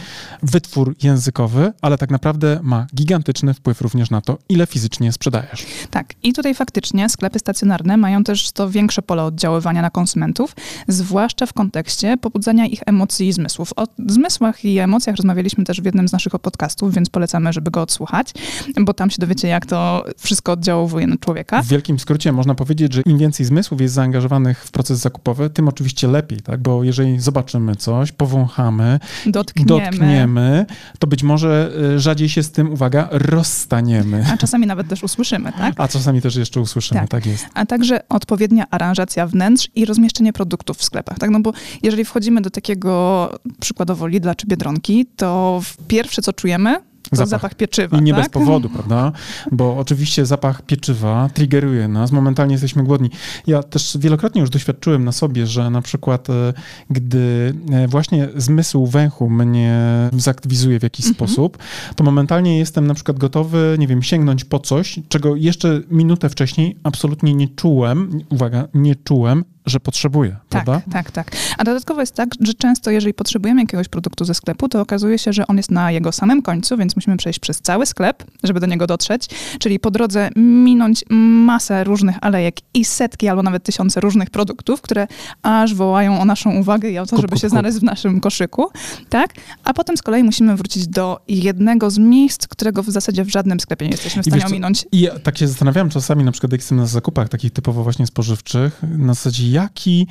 wytwór 0.44 0.96
językowy, 1.04 1.74
ale 1.82 1.98
tak 1.98 2.12
naprawdę 2.12 2.60
ma 2.64 2.88
gigantyczny 2.96 3.54
wpływ 3.54 3.82
również 3.82 4.10
na 4.10 4.22
to, 4.22 4.38
ile 4.50 4.68
fizycznie 4.68 5.12
sprzedajesz. 5.12 5.66
Tak. 5.92 6.14
I 6.24 6.34
tutaj 6.34 6.56
faktycznie 6.56 7.10
sklepy 7.10 7.40
stacjonarne 7.40 7.98
mają 7.98 8.24
też 8.24 8.52
to 8.52 8.70
większe 8.70 9.02
pole 9.02 9.24
oddziaływania 9.24 9.82
na 9.82 9.90
konsumentów, 9.90 10.56
zwłaszcza 10.88 11.46
w 11.46 11.54
kontekście 11.54 12.18
pobudzania 12.18 12.66
ich 12.66 12.80
emocji 12.86 13.28
i 13.28 13.34
zmysłów. 13.34 13.74
O 13.76 13.88
zmysłach 14.08 14.66
i 14.66 14.80
emocjach 14.80 15.16
rozmawialiśmy 15.16 15.64
też 15.64 15.82
w 15.82 15.86
jednym 15.86 16.08
z 16.08 16.12
naszych 16.12 16.34
podcastów, 16.34 16.94
więc 16.94 17.10
polecamy, 17.10 17.54
żeby 17.54 17.72
go 17.72 17.82
odsłuchać, 17.82 18.34
bo 18.82 18.94
tam 18.94 19.10
się 19.10 19.18
dowiecie, 19.20 19.48
jak 19.48 19.66
to 19.66 20.06
wszystko 20.18 20.52
oddziałuje 20.52 21.08
na 21.08 21.18
człowieka. 21.18 21.62
W 21.62 21.68
wielkim 21.68 22.00
skrócie 22.00 22.32
można 22.32 22.56
powiedzieć, 22.56 22.94
że 22.94 23.02
im 23.02 23.18
więcej 23.18 23.46
zmysłów 23.46 23.82
jest 23.82 23.94
zaangażowanych 23.94 24.66
w 24.66 24.72
proces 24.72 25.00
zakupowy, 25.00 25.50
tym 25.50 25.68
oczywiście 25.68 26.08
lepiej, 26.08 26.42
tak? 26.42 26.62
Bo 26.62 26.84
jeżeli 26.84 27.20
zobaczymy 27.22 27.76
coś, 27.76 28.12
powąchamy, 28.12 29.00
dotkniemy, 29.26 29.68
dotkniemy 29.68 30.66
to 31.00 31.08
być 31.08 31.24
może 31.24 31.72
y, 31.96 32.00
rzadziej 32.00 32.30
się 32.30 32.44
z 32.44 32.52
tym, 32.52 32.74
uwaga, 32.74 33.08
rozstaniemy. 33.12 34.26
A 34.34 34.38
czasami 34.38 34.68
nawet 34.68 34.88
też 34.88 35.04
usłyszymy, 35.04 35.52
tak? 35.52 35.74
A 35.78 35.88
czasami 35.88 36.22
też 36.22 36.36
jeszcze 36.36 36.62
usłyszymy, 36.62 37.02
tak, 37.02 37.10
tak 37.10 37.26
jest. 37.26 37.46
A 37.54 37.66
także 37.66 38.08
odpowiednia 38.10 38.66
aranżacja 38.70 39.28
wnętrz 39.28 39.70
i 39.76 39.86
rozmieszczenie 39.86 40.34
produktów 40.34 40.78
w 40.78 40.84
sklepach, 40.84 41.20
tak? 41.20 41.30
No 41.30 41.40
bo 41.40 41.54
jeżeli 41.84 42.06
wchodzimy 42.06 42.42
do 42.42 42.50
takiego 42.50 43.30
przykładowo 43.60 44.08
Lidla 44.08 44.36
czy 44.36 44.48
Biedronki, 44.48 45.06
to 45.16 45.62
pierwsze 45.88 46.22
co 46.22 46.34
czujemy, 46.34 46.91
zapach, 47.12 47.30
zapach 47.30 47.56
pieczywa. 47.56 47.98
I 47.98 48.02
nie 48.02 48.14
tak? 48.14 48.22
bez 48.22 48.32
powodu, 48.32 48.70
prawda? 48.70 49.12
Bo 49.52 49.78
oczywiście 49.78 50.26
zapach 50.26 50.62
pieczywa 50.62 51.30
triggeruje 51.34 51.88
nas, 51.88 52.12
momentalnie 52.12 52.54
jesteśmy 52.54 52.84
głodni. 52.84 53.10
Ja 53.48 53.64
też 53.64 53.98
wielokrotnie 54.00 54.42
już 54.42 54.50
doświadczyłem 54.50 55.06
na 55.06 55.12
sobie, 55.12 55.48
że 55.48 55.70
na 55.70 55.82
przykład 55.82 56.30
e, 56.30 56.54
gdy 56.90 57.54
e, 57.72 57.88
właśnie 57.88 58.30
zmysł 58.36 58.86
węchu 58.86 59.30
mnie 59.30 59.82
zaktywizuje 60.14 60.80
w 60.80 60.84
jakiś 60.84 61.06
mhm. 61.06 61.16
sposób, 61.16 61.58
to 61.96 62.04
momentalnie 62.04 62.58
jestem 62.58 62.88
na 62.88 62.94
przykład 62.94 63.18
gotowy, 63.18 63.76
nie 63.80 63.88
wiem, 63.88 64.04
sięgnąć 64.04 64.46
po 64.46 64.60
coś, 64.60 65.00
czego 65.10 65.36
jeszcze 65.36 65.82
minutę 65.92 66.30
wcześniej 66.30 66.78
absolutnie 66.84 67.34
nie 67.34 67.48
czułem, 67.48 68.22
uwaga, 68.30 68.68
nie 68.74 68.96
czułem, 68.96 69.44
że 69.66 69.80
potrzebuje, 69.80 70.32
tak, 70.32 70.64
prawda? 70.64 70.82
Tak, 70.92 71.12
tak. 71.12 71.32
A 71.58 71.64
dodatkowo 71.64 72.02
jest 72.02 72.16
tak, 72.16 72.30
że 72.40 72.54
często 72.54 72.92
jeżeli 72.92 73.14
potrzebujemy 73.14 73.62
jakiegoś 73.62 73.88
produktu 73.88 74.26
ze 74.26 74.34
sklepu, 74.34 74.70
to 74.70 74.82
okazuje 74.82 75.18
się, 75.20 75.34
że 75.34 75.48
on 75.48 75.58
jest 75.58 75.72
na 75.72 75.92
jego 75.92 76.12
samym 76.12 76.42
końcu, 76.42 76.78
więc 76.78 76.96
musimy 76.96 77.18
przejść 77.18 77.40
przez 77.40 77.62
cały 77.62 77.86
sklep, 77.86 78.24
żeby 78.44 78.60
do 78.60 78.66
niego 78.66 78.88
dotrzeć, 78.88 79.28
czyli 79.60 79.80
po 79.80 79.92
drodze 79.92 80.30
minąć 80.36 81.04
masę 81.10 81.84
różnych 81.84 82.16
alejek 82.22 82.56
i 82.74 82.86
setki 82.86 83.28
albo 83.28 83.44
nawet 83.44 83.64
tysiące 83.64 84.02
różnych 84.02 84.30
produktów, 84.30 84.82
które 84.82 85.08
aż 85.42 85.74
wołają 85.74 86.22
o 86.22 86.26
naszą 86.26 86.56
uwagę 86.56 86.90
i 86.90 86.98
o 86.98 87.06
to, 87.06 87.22
żeby 87.22 87.38
się 87.38 87.50
znaleźć 87.50 87.78
w 87.78 87.84
naszym 87.84 88.20
koszyku, 88.20 88.70
tak? 89.10 89.34
A 89.64 89.74
potem 89.74 89.98
z 89.98 90.02
kolei 90.02 90.24
musimy 90.24 90.56
wrócić 90.56 90.88
do 90.88 91.20
jednego 91.28 91.92
z 91.92 91.98
miejsc, 91.98 92.48
którego 92.48 92.84
w 92.84 92.90
zasadzie 92.90 93.24
w 93.24 93.30
żadnym 93.30 93.60
sklepie 93.60 93.86
nie 93.86 93.92
jesteśmy 93.92 94.24
w 94.24 94.26
stanie 94.26 94.46
ominąć. 94.46 94.86
I 94.92 95.00
ja 95.00 95.20
tak 95.20 95.38
się 95.38 95.48
zastanawiam 95.48 95.90
czasami, 95.90 96.24
na 96.24 96.32
przykład 96.32 96.52
jak 96.52 96.62
jestem 96.62 96.78
na 96.78 96.86
zakupach 96.86 97.30
takich 97.30 97.52
typowo 97.52 97.84
właśnie 97.84 98.08
spożywczych, 98.08 98.82
na 98.98 99.14
zasadzie 99.14 99.51
jaki 99.52 100.08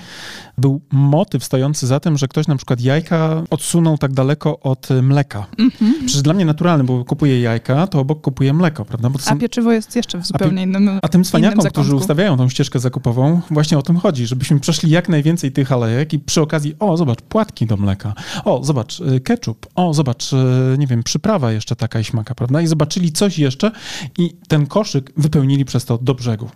był 0.59 0.81
motyw 0.93 1.45
stojący 1.45 1.87
za 1.87 2.01
tym, 2.01 2.19
że 2.19 2.29
ktoś 2.29 2.47
na 2.47 2.57
przykład 2.57 2.81
jajka 2.81 3.43
odsunął 3.51 3.99
tak 3.99 4.13
daleko 4.13 4.61
od 4.61 4.89
mleka. 5.03 5.47
Mm-hmm. 5.59 5.93
Przecież 6.07 6.23
dla 6.23 6.35
mnie 6.35 6.45
naturalne, 6.45 6.85
bo 6.85 7.05
kupuję 7.05 7.41
jajka, 7.41 7.87
to 7.87 8.01
obok 8.01 8.21
kupuję 8.21 8.53
mleko, 8.53 8.85
prawda? 8.85 9.11
Są... 9.19 9.31
A 9.31 9.37
pieczywo 9.37 9.73
jest 9.73 9.97
jeszcze 9.97 10.19
w 10.19 10.27
zupełnie 10.27 10.61
a 10.61 10.65
innym 10.65 10.99
A 11.03 11.09
tym 11.09 11.25
cwaniakom, 11.25 11.65
którzy 11.65 11.97
ustawiają 11.97 12.37
tą 12.37 12.49
ścieżkę 12.49 12.79
zakupową, 12.79 13.41
właśnie 13.51 13.79
o 13.79 13.83
tym 13.83 13.97
chodzi, 13.97 14.27
żebyśmy 14.27 14.61
przeszli 14.61 14.91
jak 14.91 15.09
najwięcej 15.09 15.53
tych 15.53 15.73
alejek 15.73 16.13
i 16.13 16.19
przy 16.19 16.41
okazji, 16.41 16.75
o, 16.79 16.97
zobacz, 16.97 17.23
płatki 17.23 17.67
do 17.67 17.77
mleka, 17.77 18.15
o, 18.45 18.65
zobacz, 18.65 19.01
y, 19.01 19.21
ketchup, 19.21 19.67
o, 19.75 19.95
zobacz, 19.95 20.33
y, 20.33 20.37
nie 20.79 20.87
wiem, 20.87 21.03
przyprawa 21.03 21.53
jeszcze 21.53 21.77
taka 21.77 22.01
i 22.01 22.05
śmaka, 22.05 22.35
prawda? 22.35 22.61
I 22.61 22.67
zobaczyli 22.67 23.13
coś 23.13 23.39
jeszcze 23.39 23.71
i 24.19 24.37
ten 24.49 24.67
koszyk 24.67 25.13
wypełnili 25.17 25.65
przez 25.65 25.85
to 25.85 25.99
do 25.99 26.15
brzegu. 26.15 26.51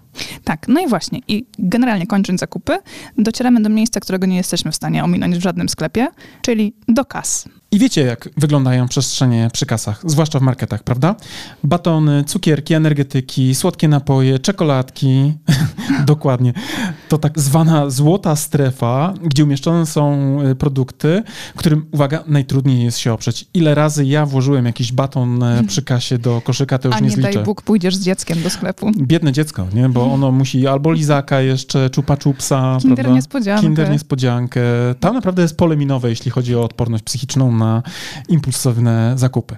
Tak, 0.45 0.69
no 0.69 0.81
i 0.81 0.89
właśnie. 0.89 1.21
I 1.29 1.47
generalnie 1.59 2.07
kończąc 2.07 2.41
zakupy, 2.41 2.74
docieramy 3.19 3.61
do 3.63 3.69
miejsca, 3.69 4.01
którego 4.01 4.27
nie 4.27 4.37
jesteśmy 4.37 4.73
w 4.73 4.77
stanie 4.77 5.05
ominąć 5.05 5.37
w 5.37 5.43
żadnym 5.43 5.69
sklepie, 5.69 6.09
czyli 6.43 6.75
do 6.89 7.05
kas. 7.05 7.49
I 7.75 7.79
wiecie, 7.79 8.01
jak 8.03 8.29
wyglądają 8.37 8.89
przestrzenie 8.89 9.49
przy 9.53 9.67
kasach, 9.67 10.03
zwłaszcza 10.07 10.39
w 10.39 10.43
marketach, 10.43 10.83
prawda? 10.83 11.15
Batony, 11.65 12.25
cukierki, 12.25 12.75
energetyki, 12.75 13.55
słodkie 13.55 13.89
napoje, 13.89 14.39
czekoladki. 14.39 15.33
Dokładnie. 16.07 16.53
To 17.09 17.19
tak 17.19 17.41
zwana 17.41 17.91
złota 17.91 18.37
strefa, 18.37 19.15
gdzie 19.25 19.45
umieszczone 19.45 19.87
są 19.87 20.39
y, 20.51 20.55
produkty, 20.55 21.23
którym, 21.57 21.87
uwaga, 21.93 22.25
najtrudniej 22.27 22.85
jest 22.85 22.99
się 22.99 23.13
oprzeć. 23.13 23.47
Ile 23.55 23.75
razy 23.75 24.05
ja 24.05 24.27
włożyłem 24.27 24.67
jakiś 24.67 24.93
baton 24.93 25.43
e, 25.43 25.65
przy 25.65 25.83
kasie 25.83 26.19
do 26.19 26.41
koszyka, 26.45 26.79
to 26.79 26.89
już 26.89 26.97
A 26.97 27.01
nie, 27.01 27.09
nie 27.09 27.15
zliczę. 27.15 27.33
daj 27.33 27.45
Bóg, 27.45 27.63
pójdziesz 27.63 27.97
z 27.97 28.01
dzieckiem 28.01 28.43
do 28.43 28.51
sklepu. 28.51 28.91
Biedne 28.97 29.33
dziecko, 29.33 29.67
nie? 29.75 29.89
Bo 29.89 30.13
ono 30.13 30.33
musi 30.33 30.67
albo 30.67 30.93
lizaka 30.93 31.41
jeszcze, 31.41 31.91
czupa 31.91 32.17
czupsa, 32.17 32.79
Kinder 32.81 32.97
prawda? 32.97 33.15
niespodziankę. 33.15 33.63
Kinder 33.63 33.91
niespodziankę. 33.91 34.61
Tam 35.01 35.15
naprawdę 35.15 35.43
jest 35.43 35.57
pole 35.57 35.77
minowe, 35.77 36.09
jeśli 36.11 36.31
chodzi 36.31 36.57
o 36.57 36.65
odporność 36.65 37.05
psychiczną 37.05 37.51
na 37.65 37.83
impulsywne 38.29 39.15
zakupy. 39.17 39.57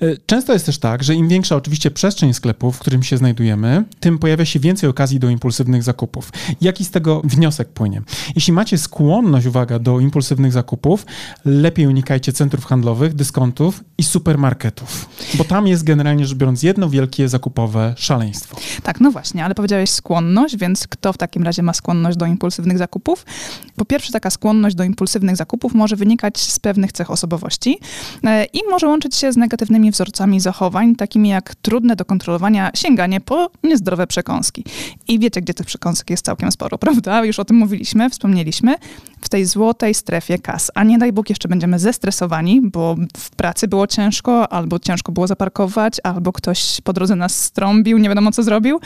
E, 0.00 0.16
często 0.26 0.52
jest 0.52 0.66
też 0.66 0.78
tak, 0.78 1.04
że 1.04 1.14
im 1.14 1.28
większa 1.28 1.56
oczywiście 1.56 1.90
przestrzeń 1.90 2.34
sklepu, 2.34 2.72
w 2.72 2.78
którym 2.78 3.02
się 3.02 3.16
znajdujemy, 3.16 3.84
tym 4.00 4.18
pojawia 4.18 4.44
się 4.44 4.60
więcej 4.60 4.90
okazji 4.90 5.18
do 5.18 5.28
impulsywnych 5.28 5.82
zakupów. 5.82 6.32
Jaki 6.60 6.84
z 6.84 6.90
tego 6.90 7.22
wniosek 7.24 7.68
płynie? 7.68 8.02
Jeśli 8.34 8.52
macie 8.52 8.78
skłonność, 8.78 9.46
uwaga, 9.46 9.78
do 9.78 10.00
impulsywnych 10.00 10.52
zakupów, 10.52 11.06
lepiej 11.44 11.86
unikajcie 11.86 12.32
centrów 12.32 12.64
handlowych, 12.64 13.14
dyskontów 13.14 13.84
i 13.98 14.02
supermarketów, 14.02 15.08
bo 15.34 15.44
tam 15.44 15.66
jest 15.66 15.84
generalnie 15.84 16.26
rzecz 16.26 16.38
biorąc 16.38 16.62
jedno 16.62 16.90
wielkie 16.90 17.28
zakupowe 17.28 17.94
szaleństwo. 17.96 18.56
Tak, 18.82 19.00
no 19.00 19.10
właśnie, 19.10 19.44
ale 19.44 19.54
powiedziałeś 19.54 19.90
skłonność, 19.90 20.56
więc 20.56 20.86
kto 20.86 21.12
w 21.12 21.18
takim 21.18 21.42
razie 21.42 21.62
ma 21.62 21.72
skłonność 21.72 22.18
do 22.18 22.26
impulsywnych 22.26 22.78
zakupów? 22.78 23.24
Po 23.76 23.84
pierwsze, 23.84 24.12
taka 24.12 24.30
skłonność 24.30 24.76
do 24.76 24.84
impulsywnych 24.84 25.36
zakupów 25.36 25.74
może 25.74 25.96
wynikać 25.96 26.38
z 26.38 26.58
pewnych 26.58 26.92
cech 26.92 27.10
osobowości 27.10 27.45
E, 28.24 28.44
i 28.44 28.60
może 28.70 28.86
łączyć 28.86 29.16
się 29.16 29.32
z 29.32 29.36
negatywnymi 29.36 29.90
wzorcami 29.90 30.40
zachowań, 30.40 30.96
takimi 30.96 31.28
jak 31.28 31.54
trudne 31.54 31.96
do 31.96 32.04
kontrolowania 32.04 32.70
sięganie 32.74 33.20
po 33.20 33.50
niezdrowe 33.62 34.06
przekąski. 34.06 34.64
I 35.08 35.18
wiecie, 35.18 35.40
gdzie 35.40 35.54
tych 35.54 35.66
przekąsek 35.66 36.10
jest 36.10 36.24
całkiem 36.24 36.52
sporo, 36.52 36.78
prawda? 36.86 37.24
Już 37.24 37.38
o 37.38 37.44
tym 37.44 37.56
mówiliśmy, 37.56 38.10
wspomnieliśmy. 38.10 38.74
W 39.20 39.28
tej 39.28 39.44
złotej 39.44 39.94
strefie 39.94 40.38
kas. 40.38 40.70
A 40.74 40.84
nie 40.84 40.98
daj 40.98 41.12
Bóg, 41.12 41.28
jeszcze 41.28 41.48
będziemy 41.48 41.78
zestresowani, 41.78 42.60
bo 42.60 42.96
w 43.16 43.30
pracy 43.30 43.68
było 43.68 43.86
ciężko, 43.86 44.52
albo 44.52 44.78
ciężko 44.78 45.12
było 45.12 45.26
zaparkować, 45.26 46.00
albo 46.02 46.32
ktoś 46.32 46.80
po 46.84 46.92
drodze 46.92 47.16
nas 47.16 47.44
strąbił, 47.44 47.98
nie 47.98 48.08
wiadomo 48.08 48.32
co 48.32 48.42
zrobił, 48.42 48.80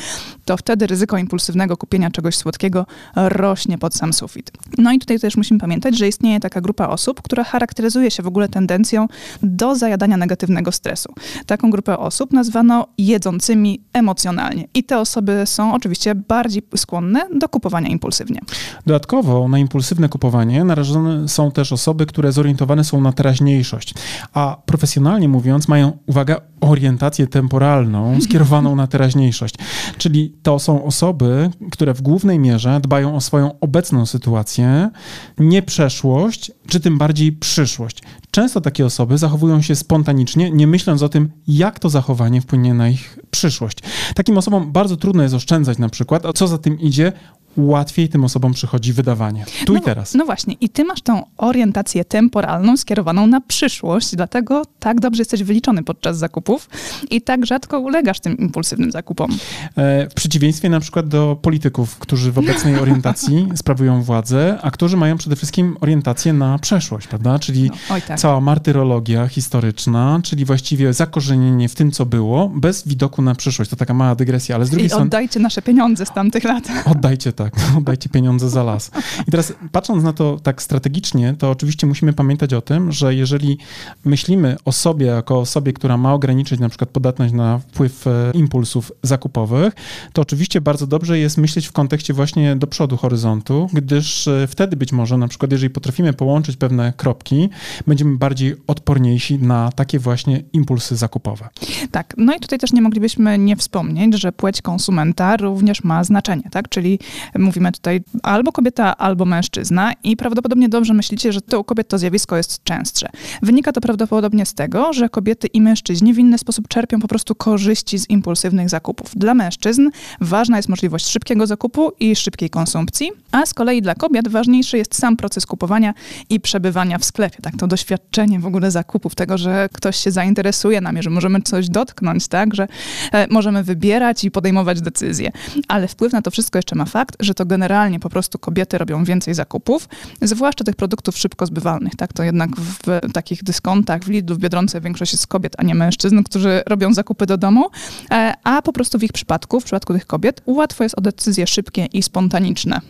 to 0.44 0.56
wtedy 0.56 0.86
ryzyko 0.86 1.18
impulsywnego 1.18 1.76
kupienia 1.76 2.10
czegoś 2.10 2.36
słodkiego 2.36 2.86
rośnie 3.16 3.78
pod 3.78 3.94
sam 3.94 4.12
sufit. 4.12 4.50
No 4.78 4.92
i 4.92 4.98
tutaj 4.98 5.18
też 5.18 5.36
musimy 5.36 5.60
pamiętać, 5.60 5.98
że 5.98 6.08
istnieje 6.08 6.40
taka 6.40 6.60
grupa 6.60 6.88
osób, 6.88 7.22
która 7.22 7.44
charakteryzuje 7.44 8.10
się 8.10 8.22
w 8.22 8.26
ogóle 8.26 8.39
tendencją 8.48 9.08
do 9.42 9.74
zajadania 9.74 10.16
negatywnego 10.16 10.72
stresu. 10.72 11.14
Taką 11.46 11.70
grupę 11.70 11.98
osób 11.98 12.32
nazwano 12.32 12.86
jedzącymi 12.98 13.80
emocjonalnie. 13.92 14.68
I 14.74 14.84
te 14.84 14.98
osoby 14.98 15.42
są 15.44 15.74
oczywiście 15.74 16.14
bardziej 16.14 16.62
skłonne 16.76 17.26
do 17.34 17.48
kupowania 17.48 17.88
impulsywnie. 17.88 18.40
Dodatkowo 18.86 19.48
na 19.48 19.58
impulsywne 19.58 20.08
kupowanie 20.08 20.64
narażone 20.64 21.28
są 21.28 21.50
też 21.50 21.72
osoby, 21.72 22.06
które 22.06 22.32
zorientowane 22.32 22.84
są 22.84 23.00
na 23.00 23.12
teraźniejszość, 23.12 23.94
a 24.34 24.56
profesjonalnie 24.66 25.28
mówiąc 25.28 25.68
mają, 25.68 25.98
uwaga, 26.06 26.40
orientację 26.60 27.26
temporalną 27.26 28.14
skierowaną 28.24 28.76
na 28.76 28.86
teraźniejszość. 28.86 29.54
Czyli 29.98 30.34
to 30.42 30.58
są 30.58 30.84
osoby, 30.84 31.50
które 31.70 31.94
w 31.94 32.02
głównej 32.02 32.38
mierze 32.38 32.80
dbają 32.82 33.16
o 33.16 33.20
swoją 33.20 33.60
obecną 33.60 34.06
sytuację, 34.06 34.90
nie 35.38 35.62
przeszłość, 35.62 36.52
czy 36.66 36.80
tym 36.80 36.98
bardziej 36.98 37.32
przyszłość. 37.32 38.02
Często 38.30 38.60
takie 38.60 38.86
osoby 38.86 39.18
zachowują 39.18 39.62
się 39.62 39.76
spontanicznie, 39.76 40.50
nie 40.50 40.66
myśląc 40.66 41.02
o 41.02 41.08
tym, 41.08 41.30
jak 41.48 41.78
to 41.78 41.88
zachowanie 41.88 42.40
wpłynie 42.40 42.74
na 42.74 42.88
ich 42.88 43.18
przyszłość. 43.30 43.78
Takim 44.14 44.38
osobom 44.38 44.72
bardzo 44.72 44.96
trudno 44.96 45.22
jest 45.22 45.34
oszczędzać 45.34 45.78
na 45.78 45.88
przykład, 45.88 46.26
a 46.26 46.32
co 46.32 46.46
za 46.46 46.58
tym 46.58 46.80
idzie, 46.80 47.12
łatwiej 47.56 48.08
tym 48.08 48.24
osobom 48.24 48.52
przychodzi 48.52 48.92
wydawanie. 48.92 49.44
Tu 49.66 49.72
no, 49.72 49.78
i 49.78 49.82
teraz. 49.82 50.14
No 50.14 50.24
właśnie, 50.24 50.54
i 50.60 50.68
ty 50.68 50.84
masz 50.84 51.02
tą 51.02 51.22
orientację 51.36 52.04
temporalną 52.04 52.76
skierowaną 52.76 53.26
na 53.26 53.40
przyszłość, 53.40 54.16
dlatego 54.16 54.62
tak 54.78 55.00
dobrze 55.00 55.20
jesteś 55.20 55.42
wyliczony 55.42 55.82
podczas 55.82 56.18
zakupów 56.18 56.68
i 57.10 57.22
tak 57.22 57.46
rzadko 57.46 57.80
ulegasz 57.80 58.20
tym 58.20 58.38
impulsywnym 58.38 58.92
zakupom. 58.92 59.30
E, 59.76 60.08
w 60.08 60.14
przeciwieństwie 60.14 60.68
na 60.68 60.80
przykład 60.80 61.08
do 61.08 61.38
polityków, 61.42 61.98
którzy 61.98 62.32
w 62.32 62.38
obecnej 62.38 62.78
orientacji 62.82 63.48
sprawują 63.54 64.02
władzę, 64.02 64.58
a 64.62 64.70
którzy 64.70 64.96
mają 64.96 65.16
przede 65.16 65.36
wszystkim 65.36 65.76
orientację 65.80 66.32
na 66.32 66.58
przeszłość, 66.58 67.06
prawda? 67.06 67.38
Czyli 67.38 67.70
no, 67.90 67.96
tak. 68.08 68.20
cała 68.20 68.40
martyrologia 68.40 69.28
historyczna, 69.28 70.20
czyli 70.22 70.44
właściwie 70.44 70.92
zakorzenienie 70.92 71.68
w 71.68 71.74
tym, 71.74 71.90
co 71.90 72.06
było, 72.06 72.48
bez 72.48 72.88
widoku 72.88 73.22
na 73.22 73.34
przyszłość. 73.34 73.70
To 73.70 73.76
taka 73.76 73.94
mała 73.94 74.14
dygresja, 74.14 74.54
ale 74.54 74.66
z 74.66 74.70
drugiej 74.70 74.86
I 74.86 74.88
strony... 74.88 75.04
oddajcie 75.04 75.40
nasze 75.40 75.62
pieniądze 75.62 76.06
z 76.06 76.10
tamtych 76.10 76.44
lat. 76.44 76.68
Oddajcie 76.84 77.32
tak, 77.44 77.54
oddajcie 77.78 78.08
pieniądze 78.08 78.50
za 78.50 78.62
las. 78.62 78.90
I 79.28 79.30
teraz 79.30 79.52
patrząc 79.72 80.04
na 80.04 80.12
to 80.12 80.40
tak 80.42 80.62
strategicznie, 80.62 81.34
to 81.38 81.50
oczywiście 81.50 81.86
musimy 81.86 82.12
pamiętać 82.12 82.54
o 82.54 82.60
tym, 82.60 82.92
że 82.92 83.14
jeżeli 83.14 83.58
myślimy 84.04 84.56
o 84.64 84.72
sobie 84.72 85.06
jako 85.06 85.38
osobie, 85.38 85.72
która 85.72 85.96
ma 85.96 86.14
ograniczyć 86.14 86.60
na 86.60 86.68
przykład 86.68 86.90
podatność 86.90 87.34
na 87.34 87.58
wpływ 87.58 88.06
e, 88.06 88.30
impulsów 88.34 88.92
zakupowych, 89.02 89.74
to 90.12 90.22
oczywiście 90.22 90.60
bardzo 90.60 90.86
dobrze 90.86 91.18
jest 91.18 91.38
myśleć 91.38 91.66
w 91.66 91.72
kontekście 91.72 92.14
właśnie 92.14 92.56
do 92.56 92.66
przodu 92.66 92.96
horyzontu, 92.96 93.68
gdyż 93.72 94.28
e, 94.28 94.46
wtedy 94.46 94.76
być 94.76 94.92
może 94.92 95.18
na 95.18 95.28
przykład, 95.28 95.52
jeżeli 95.52 95.70
potrafimy 95.70 96.12
połączyć 96.12 96.56
pewne 96.56 96.92
kropki, 96.96 97.48
będziemy 97.86 98.16
bardziej 98.16 98.56
odporniejsi 98.66 99.38
na 99.38 99.72
takie 99.72 99.98
właśnie 99.98 100.42
impulsy 100.52 100.96
zakupowe. 100.96 101.48
Tak, 101.90 102.14
no 102.16 102.34
i 102.34 102.40
tutaj 102.40 102.58
też 102.58 102.72
nie 102.72 102.82
moglibyśmy 102.82 103.38
nie 103.38 103.56
wspomnieć, 103.56 104.20
że 104.20 104.32
płeć 104.32 104.62
konsumenta 104.62 105.36
również 105.36 105.84
ma 105.84 106.04
znaczenie, 106.04 106.42
tak? 106.50 106.68
Czyli 106.68 106.98
mówimy 107.38 107.72
tutaj 107.72 108.00
albo 108.22 108.52
kobieta, 108.52 108.96
albo 108.96 109.24
mężczyzna 109.24 109.92
i 110.04 110.16
prawdopodobnie 110.16 110.68
dobrze 110.68 110.94
myślicie, 110.94 111.32
że 111.32 111.40
to 111.40 111.60
u 111.60 111.64
kobiet 111.64 111.88
to 111.88 111.98
zjawisko 111.98 112.36
jest 112.36 112.64
częstsze. 112.64 113.08
Wynika 113.42 113.72
to 113.72 113.80
prawdopodobnie 113.80 114.46
z 114.46 114.54
tego, 114.54 114.92
że 114.92 115.08
kobiety 115.08 115.46
i 115.46 115.60
mężczyźni 115.60 116.14
w 116.14 116.18
inny 116.18 116.38
sposób 116.38 116.68
czerpią 116.68 117.00
po 117.00 117.08
prostu 117.08 117.34
korzyści 117.34 117.98
z 117.98 118.10
impulsywnych 118.10 118.68
zakupów. 118.68 119.10
Dla 119.16 119.34
mężczyzn 119.34 119.90
ważna 120.20 120.56
jest 120.56 120.68
możliwość 120.68 121.06
szybkiego 121.06 121.46
zakupu 121.46 121.92
i 122.00 122.16
szybkiej 122.16 122.50
konsumpcji, 122.50 123.10
a 123.32 123.46
z 123.46 123.54
kolei 123.54 123.82
dla 123.82 123.94
kobiet 123.94 124.28
ważniejszy 124.28 124.78
jest 124.78 124.94
sam 124.94 125.16
proces 125.16 125.46
kupowania 125.46 125.94
i 126.30 126.40
przebywania 126.40 126.98
w 126.98 127.04
sklepie. 127.04 127.38
Tak, 127.42 127.56
to 127.56 127.66
doświadczenie 127.66 128.40
w 128.40 128.46
ogóle 128.46 128.70
zakupów, 128.70 129.14
tego, 129.14 129.38
że 129.38 129.68
ktoś 129.72 129.96
się 129.96 130.10
zainteresuje 130.10 130.80
nami, 130.80 131.02
że 131.02 131.10
możemy 131.10 131.42
coś 131.42 131.68
dotknąć, 131.68 132.28
tak, 132.28 132.54
że 132.54 132.68
e, 133.12 133.26
możemy 133.30 133.64
wybierać 133.64 134.24
i 134.24 134.30
podejmować 134.30 134.80
decyzje. 134.80 135.32
Ale 135.68 135.88
wpływ 135.88 136.12
na 136.12 136.22
to 136.22 136.30
wszystko 136.30 136.58
jeszcze 136.58 136.76
ma 136.76 136.84
fakt, 136.84 137.16
że 137.20 137.34
to 137.34 137.46
generalnie 137.46 138.00
po 138.00 138.10
prostu 138.10 138.38
kobiety 138.38 138.78
robią 138.78 139.04
więcej 139.04 139.34
zakupów, 139.34 139.88
zwłaszcza 140.22 140.64
tych 140.64 140.76
produktów 140.76 141.18
szybko 141.18 141.46
zbywalnych. 141.46 141.96
Tak? 141.96 142.12
To 142.12 142.22
jednak 142.22 142.50
w 142.56 143.12
takich 143.12 143.44
dyskontach, 143.44 144.04
w 144.04 144.08
Lidlu, 144.08 144.36
w 144.36 144.38
Biedronce 144.38 144.80
większość 144.80 145.12
jest 145.12 145.26
kobiet, 145.26 145.54
a 145.58 145.62
nie 145.62 145.74
mężczyzn, 145.74 146.22
którzy 146.22 146.62
robią 146.66 146.94
zakupy 146.94 147.26
do 147.26 147.36
domu, 147.36 147.70
e, 148.10 148.34
a 148.44 148.62
po 148.62 148.72
prostu 148.72 148.98
w 148.98 149.02
ich 149.02 149.12
przypadku, 149.12 149.60
w 149.60 149.64
przypadku 149.64 149.92
tych 149.92 150.06
kobiet, 150.06 150.42
łatwo 150.46 150.84
jest 150.84 150.98
o 150.98 151.00
decyzje 151.00 151.46
szybkie 151.46 151.86
i 151.86 152.02
spontaniczne. 152.02 152.80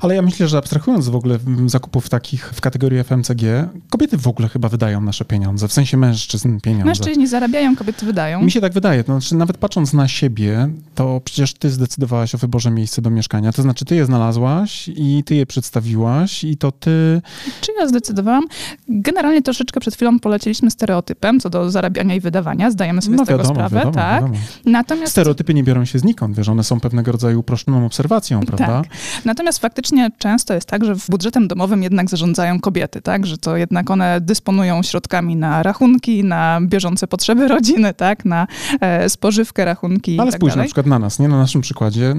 Ale 0.00 0.14
ja 0.14 0.22
myślę, 0.22 0.48
że 0.48 0.58
abstrahując 0.58 1.08
w 1.08 1.16
ogóle 1.16 1.38
zakupów 1.66 2.08
takich 2.08 2.52
w 2.54 2.60
kategorii 2.60 3.04
FMCG, 3.04 3.68
kobiety 3.90 4.18
w 4.18 4.26
ogóle 4.26 4.48
chyba 4.48 4.68
wydają 4.68 5.00
nasze 5.00 5.24
pieniądze, 5.24 5.68
w 5.68 5.72
sensie 5.72 5.96
mężczyzn 5.96 6.60
pieniądze. 6.60 6.86
Mężczyźni 6.86 7.26
zarabiają, 7.26 7.76
kobiety 7.76 8.06
wydają. 8.06 8.42
Mi 8.42 8.50
się 8.50 8.60
tak 8.60 8.72
wydaje. 8.72 9.04
To 9.04 9.12
znaczy, 9.12 9.34
nawet 9.34 9.58
patrząc 9.58 9.92
na 9.92 10.08
siebie, 10.08 10.68
to 10.94 11.20
przecież 11.24 11.54
ty 11.54 11.70
zdecydowałaś 11.70 12.34
o 12.34 12.38
wyborze 12.38 12.70
miejsca 12.70 13.02
do 13.02 13.10
mieszkania. 13.10 13.52
To 13.52 13.62
znaczy, 13.62 13.75
ty 13.84 13.94
je 13.94 14.06
znalazłaś 14.06 14.88
i 14.96 15.22
ty 15.26 15.34
je 15.34 15.46
przedstawiłaś 15.46 16.44
i 16.44 16.56
to 16.56 16.72
ty... 16.72 17.22
Czy 17.60 17.72
ja 17.80 17.88
zdecydowałam? 17.88 18.44
Generalnie 18.88 19.42
troszeczkę 19.42 19.80
przed 19.80 19.94
chwilą 19.94 20.18
polecieliśmy 20.18 20.70
stereotypem 20.70 21.40
co 21.40 21.50
do 21.50 21.70
zarabiania 21.70 22.14
i 22.14 22.20
wydawania. 22.20 22.70
Zdajemy 22.70 23.02
sobie 23.02 23.16
no, 23.16 23.24
z 23.24 23.26
tego 23.26 23.38
wiadomo, 23.38 23.54
sprawę, 23.54 23.76
wiadomo, 23.76 23.94
tak. 23.94 24.22
Wiadomo. 24.22 24.38
Natomiast... 24.66 25.12
Stereotypy 25.12 25.54
nie 25.54 25.64
biorą 25.64 25.84
się 25.84 25.98
znikąd, 25.98 26.36
wiesz, 26.36 26.48
one 26.48 26.64
są 26.64 26.80
pewnego 26.80 27.12
rodzaju 27.12 27.40
uproszczoną 27.40 27.86
obserwacją, 27.86 28.40
prawda? 28.40 28.66
Tak. 28.66 28.86
Natomiast 29.24 29.58
faktycznie 29.58 30.10
często 30.18 30.54
jest 30.54 30.68
tak, 30.68 30.84
że 30.84 30.94
w 30.94 31.06
budżetem 31.10 31.48
domowym 31.48 31.82
jednak 31.82 32.10
zarządzają 32.10 32.60
kobiety, 32.60 33.02
tak? 33.02 33.26
Że 33.26 33.38
to 33.38 33.56
jednak 33.56 33.90
one 33.90 34.20
dysponują 34.20 34.82
środkami 34.82 35.36
na 35.36 35.62
rachunki, 35.62 36.24
na 36.24 36.60
bieżące 36.62 37.06
potrzeby 37.06 37.48
rodziny, 37.56 37.94
tak? 37.94 38.24
Na 38.24 38.46
e, 38.80 39.08
spożywkę, 39.08 39.64
rachunki 39.64 40.20
Ale 40.20 40.30
tak 40.30 40.38
spójrz 40.38 40.52
dalej. 40.52 40.64
na 40.64 40.66
przykład 40.66 40.86
na 40.86 40.98
nas, 40.98 41.18
nie? 41.18 41.28
Na 41.28 41.38
naszym 41.38 41.60
przykładzie. 41.60 42.14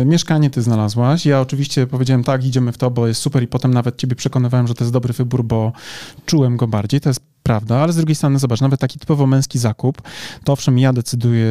E, 0.00 0.04
mieszkanie 0.04 0.50
ty 0.50 0.62
znalazłaś, 0.62 1.01
ja 1.24 1.40
oczywiście 1.40 1.86
powiedziałem 1.86 2.24
tak, 2.24 2.44
idziemy 2.44 2.72
w 2.72 2.78
to, 2.78 2.90
bo 2.90 3.06
jest 3.06 3.20
super 3.20 3.42
i 3.42 3.46
potem 3.46 3.74
nawet 3.74 3.96
ciebie 3.96 4.16
przekonywałem, 4.16 4.66
że 4.66 4.74
to 4.74 4.84
jest 4.84 4.92
dobry 4.92 5.12
wybór, 5.12 5.44
bo 5.44 5.72
czułem 6.26 6.56
go 6.56 6.66
bardziej. 6.66 7.00
To 7.00 7.10
jest 7.10 7.31
prawda, 7.42 7.76
ale 7.76 7.92
z 7.92 7.96
drugiej 7.96 8.14
strony 8.14 8.38
zobacz, 8.38 8.60
nawet 8.60 8.80
taki 8.80 8.98
typowo 8.98 9.26
męski 9.26 9.58
zakup, 9.58 10.02
to 10.44 10.52
owszem 10.52 10.78
ja 10.78 10.92
decyduję, 10.92 11.48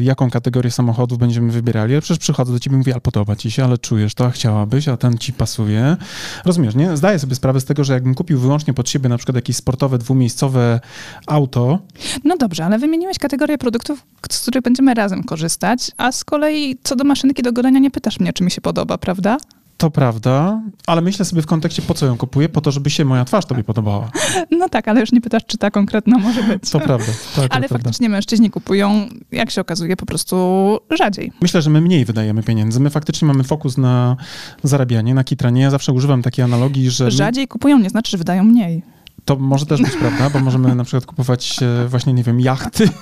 jaką 0.00 0.30
kategorię 0.30 0.70
samochodów 0.70 1.18
będziemy 1.18 1.52
wybierali, 1.52 1.92
ale 1.92 2.00
przecież 2.02 2.18
przychodzę 2.18 2.52
do 2.52 2.60
ciebie 2.60 2.74
i 2.74 2.78
mówię, 2.78 2.92
ale 2.92 3.00
podoba 3.00 3.36
ci 3.36 3.50
się, 3.50 3.64
ale 3.64 3.78
czujesz 3.78 4.14
to, 4.14 4.26
a 4.26 4.30
chciałabyś, 4.30 4.88
a 4.88 4.96
ten 4.96 5.18
ci 5.18 5.32
pasuje. 5.32 5.96
Rozumiesz, 6.44 6.74
nie? 6.74 6.96
Zdaję 6.96 7.18
sobie 7.18 7.34
sprawę 7.34 7.60
z 7.60 7.64
tego, 7.64 7.84
że 7.84 7.92
jakbym 7.92 8.14
kupił 8.14 8.38
wyłącznie 8.40 8.74
pod 8.74 8.88
siebie 8.88 9.08
na 9.08 9.16
przykład 9.16 9.36
jakieś 9.36 9.56
sportowe, 9.56 9.98
dwumiejscowe 9.98 10.80
auto. 11.26 11.78
No 12.24 12.36
dobrze, 12.36 12.64
ale 12.64 12.78
wymieniłeś 12.78 13.18
kategorię 13.18 13.58
produktów, 13.58 14.02
z 14.30 14.42
których 14.42 14.62
będziemy 14.62 14.94
razem 14.94 15.24
korzystać, 15.24 15.90
a 15.96 16.12
z 16.12 16.24
kolei 16.24 16.78
co 16.82 16.96
do 16.96 17.04
maszynki 17.04 17.42
do 17.42 17.52
golenia 17.52 17.78
nie 17.78 17.90
pytasz 17.90 18.20
mnie, 18.20 18.32
czy 18.32 18.44
mi 18.44 18.50
się 18.50 18.60
podoba, 18.60 18.98
prawda? 18.98 19.36
To 19.78 19.90
prawda, 19.90 20.62
ale 20.86 21.00
myślę 21.00 21.24
sobie 21.24 21.42
w 21.42 21.46
kontekście, 21.46 21.82
po 21.82 21.94
co 21.94 22.06
ją 22.06 22.16
kupuję, 22.16 22.48
po 22.48 22.60
to, 22.60 22.70
żeby 22.70 22.90
się 22.90 23.04
moja 23.04 23.24
twarz 23.24 23.44
tobie 23.44 23.64
podobała. 23.64 24.10
No 24.50 24.68
tak, 24.68 24.88
ale 24.88 25.00
już 25.00 25.12
nie 25.12 25.20
pytasz, 25.20 25.42
czy 25.46 25.58
ta 25.58 25.70
konkretna 25.70 26.18
może 26.18 26.42
być. 26.42 26.70
To 26.70 26.80
prawda. 26.80 27.12
Tak, 27.36 27.54
ale 27.54 27.68
to 27.68 27.74
faktycznie 27.74 28.06
prawda. 28.06 28.16
mężczyźni 28.16 28.50
kupują, 28.50 29.08
jak 29.32 29.50
się 29.50 29.60
okazuje, 29.60 29.96
po 29.96 30.06
prostu 30.06 30.78
rzadziej. 30.90 31.32
Myślę, 31.42 31.62
że 31.62 31.70
my 31.70 31.80
mniej 31.80 32.04
wydajemy 32.04 32.42
pieniędzy. 32.42 32.80
My 32.80 32.90
faktycznie 32.90 33.28
mamy 33.28 33.44
fokus 33.44 33.78
na 33.78 34.16
zarabianie, 34.62 35.14
na 35.14 35.24
kitranie. 35.24 35.62
Ja 35.62 35.70
zawsze 35.70 35.92
używam 35.92 36.22
takiej 36.22 36.44
analogii, 36.44 36.90
że... 36.90 37.10
Rzadziej 37.10 37.48
kupują 37.48 37.78
nie 37.78 37.90
znaczy, 37.90 38.10
że 38.10 38.18
wydają 38.18 38.44
mniej. 38.44 38.82
To 39.24 39.36
może 39.36 39.66
też 39.66 39.82
być 39.82 39.96
prawda, 39.96 40.30
bo 40.30 40.40
możemy 40.40 40.74
na 40.74 40.84
przykład 40.84 41.06
kupować 41.06 41.56
e, 41.62 41.88
właśnie, 41.88 42.12
nie 42.12 42.22
wiem, 42.22 42.40
jachty. 42.40 42.88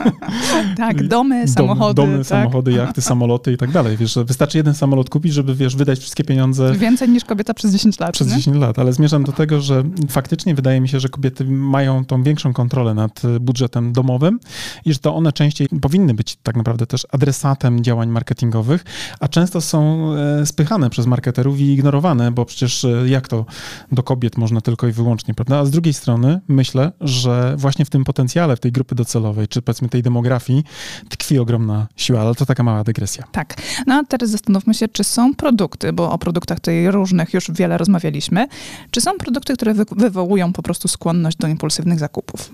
Tak, 0.77 1.09
domy, 1.09 1.49
samochody. 1.49 1.95
Domy, 1.95 2.19
tak. 2.19 2.27
samochody, 2.27 2.73
jachty, 2.73 3.03
samoloty 3.03 3.53
i 3.53 3.57
tak 3.57 3.71
dalej. 3.71 3.97
Wiesz, 3.97 4.19
wystarczy 4.27 4.59
jeden 4.59 4.75
samolot 4.75 5.11
kupić, 5.11 5.33
żeby, 5.33 5.55
wiesz, 5.55 5.77
wydać 5.77 5.99
wszystkie 5.99 6.25
pieniądze. 6.25 6.75
Więcej 6.75 7.09
niż 7.09 7.25
kobieta 7.25 7.55
przez 7.55 7.73
10 7.73 8.01
lat. 8.01 8.13
Przez 8.13 8.29
nie? 8.29 8.37
10 8.37 8.57
lat, 8.57 8.79
ale 8.79 8.93
zmierzam 8.93 9.25
do 9.25 9.33
tego, 9.33 9.61
że 9.61 9.83
faktycznie 10.09 10.55
wydaje 10.55 10.81
mi 10.81 10.89
się, 10.89 11.01
że 11.01 11.09
kobiety 11.09 11.45
mają 11.45 12.05
tą 12.05 12.23
większą 12.23 12.53
kontrolę 12.53 12.95
nad 12.95 13.25
e, 13.25 13.41
budżetem 13.41 13.93
domowym 13.93 14.41
i 14.85 14.93
że 14.93 14.99
to 14.99 15.15
one 15.15 15.33
częściej 15.33 15.69
powinny 15.81 16.15
być 16.15 16.37
tak 16.43 16.57
naprawdę 16.57 16.87
też 16.87 17.07
adresatem 17.13 17.85
działań 17.85 18.09
marketingowych, 18.09 18.85
a 19.21 19.29
często 19.29 19.61
są 19.61 20.11
e, 20.15 20.47
spychane 20.47 20.91
przez 20.91 21.07
marketerów 21.07 21.61
i 21.61 21.65
ignorowane, 21.65 22.33
bo 22.33 22.45
przecież 22.45 22.87
jak 23.07 23.29
to 23.29 23.47
do 23.93 24.03
kobiet 24.03 24.37
można 24.37 24.61
tylko 24.61 24.87
i 24.87 24.93
wyłącznie, 24.93 25.35
prawda? 25.35 25.59
A 25.59 25.65
z 25.65 25.71
drugiej 25.71 25.95
strony 25.95 26.16
strony 26.17 26.41
myślę, 26.49 26.93
że 27.01 27.55
właśnie 27.59 27.85
w 27.85 27.91
tym 27.91 28.05
potencjale, 28.05 28.57
w 28.57 28.61
tej 28.61 28.73
grupy 28.73 28.95
docelowej, 28.95 29.49
czy 29.49 29.63
powiedzmy 29.63 29.89
tej 29.89 30.03
demografii, 30.03 30.65
tkwi 31.09 31.39
ogromna 31.39 31.87
siła, 31.97 32.21
ale 32.21 32.35
to 32.35 32.47
taka 32.47 32.63
mała 32.63 32.85
dygresja. 32.85 33.25
Tak. 33.33 33.55
No 33.87 33.95
a 33.95 34.05
teraz 34.05 34.31
zastanówmy 34.31 34.75
się, 34.75 34.89
czy 34.89 35.05
są 35.05 35.35
produkty, 35.35 35.93
bo 35.93 36.13
o 36.13 36.19
produktach 36.19 36.61
tutaj 36.61 36.91
różnych 36.91 37.35
już 37.35 37.51
wiele 37.51 37.79
rozmawialiśmy, 37.79 38.47
czy 38.91 39.01
są 39.01 39.19
produkty, 39.19 39.55
które 39.55 39.75
wy 39.75 39.85
wywołują 39.97 40.53
po 40.53 40.63
prostu 40.63 40.89
skłonność 40.89 41.37
do 41.37 41.49
impulsywnych 41.49 41.99
zakupów? 41.99 42.51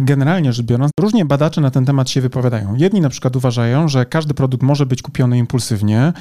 Generalnie 0.00 0.52
rzecz 0.52 0.66
biorąc, 0.66 0.90
różnie 1.00 1.24
badacze 1.24 1.60
na 1.60 1.70
ten 1.70 1.84
temat 1.84 2.10
się 2.10 2.20
wypowiadają. 2.20 2.74
Jedni 2.74 3.00
na 3.00 3.08
przykład 3.08 3.36
uważają, 3.36 3.88
że 3.88 4.06
każdy 4.06 4.34
produkt 4.34 4.62
może 4.62 4.86
być 4.86 5.02
kupiony 5.02 5.38
impulsywnie, 5.38 6.12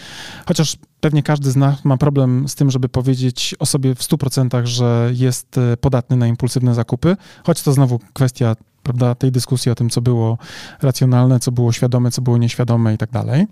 chociaż 0.46 0.78
pewnie 1.02 1.24
każdy 1.24 1.52
z 1.52 1.56
nas 1.56 1.86
ma 1.86 1.98
problem 1.98 2.50
z 2.50 2.56
tym, 2.56 2.72
żeby 2.72 2.90
powiedzieć 2.90 3.56
o 3.60 3.66
sobie 3.66 3.96
w 3.96 4.00
100%, 4.00 4.66
że 4.66 5.10
jest 5.14 5.58
e, 5.58 5.78
podatny 5.78 6.18
na 6.18 6.28
impulsywne 6.28 6.76
zakupy, 6.76 7.16
choć 7.44 7.62
to 7.62 7.74
znowu 7.74 8.00
kwestia 8.14 8.56
prawda, 8.84 9.16
tej 9.16 9.32
dyskusji 9.32 9.72
o 9.72 9.76
tym, 9.76 9.90
co 9.90 10.02
było 10.02 10.38
racjonalne, 10.82 11.40
co 11.40 11.52
było 11.52 11.72
świadome, 11.72 12.12
co 12.12 12.22
było 12.22 12.38
nieświadome 12.38 12.94
i 12.94 12.98
tak 12.98 13.12
dalej. 13.12 13.48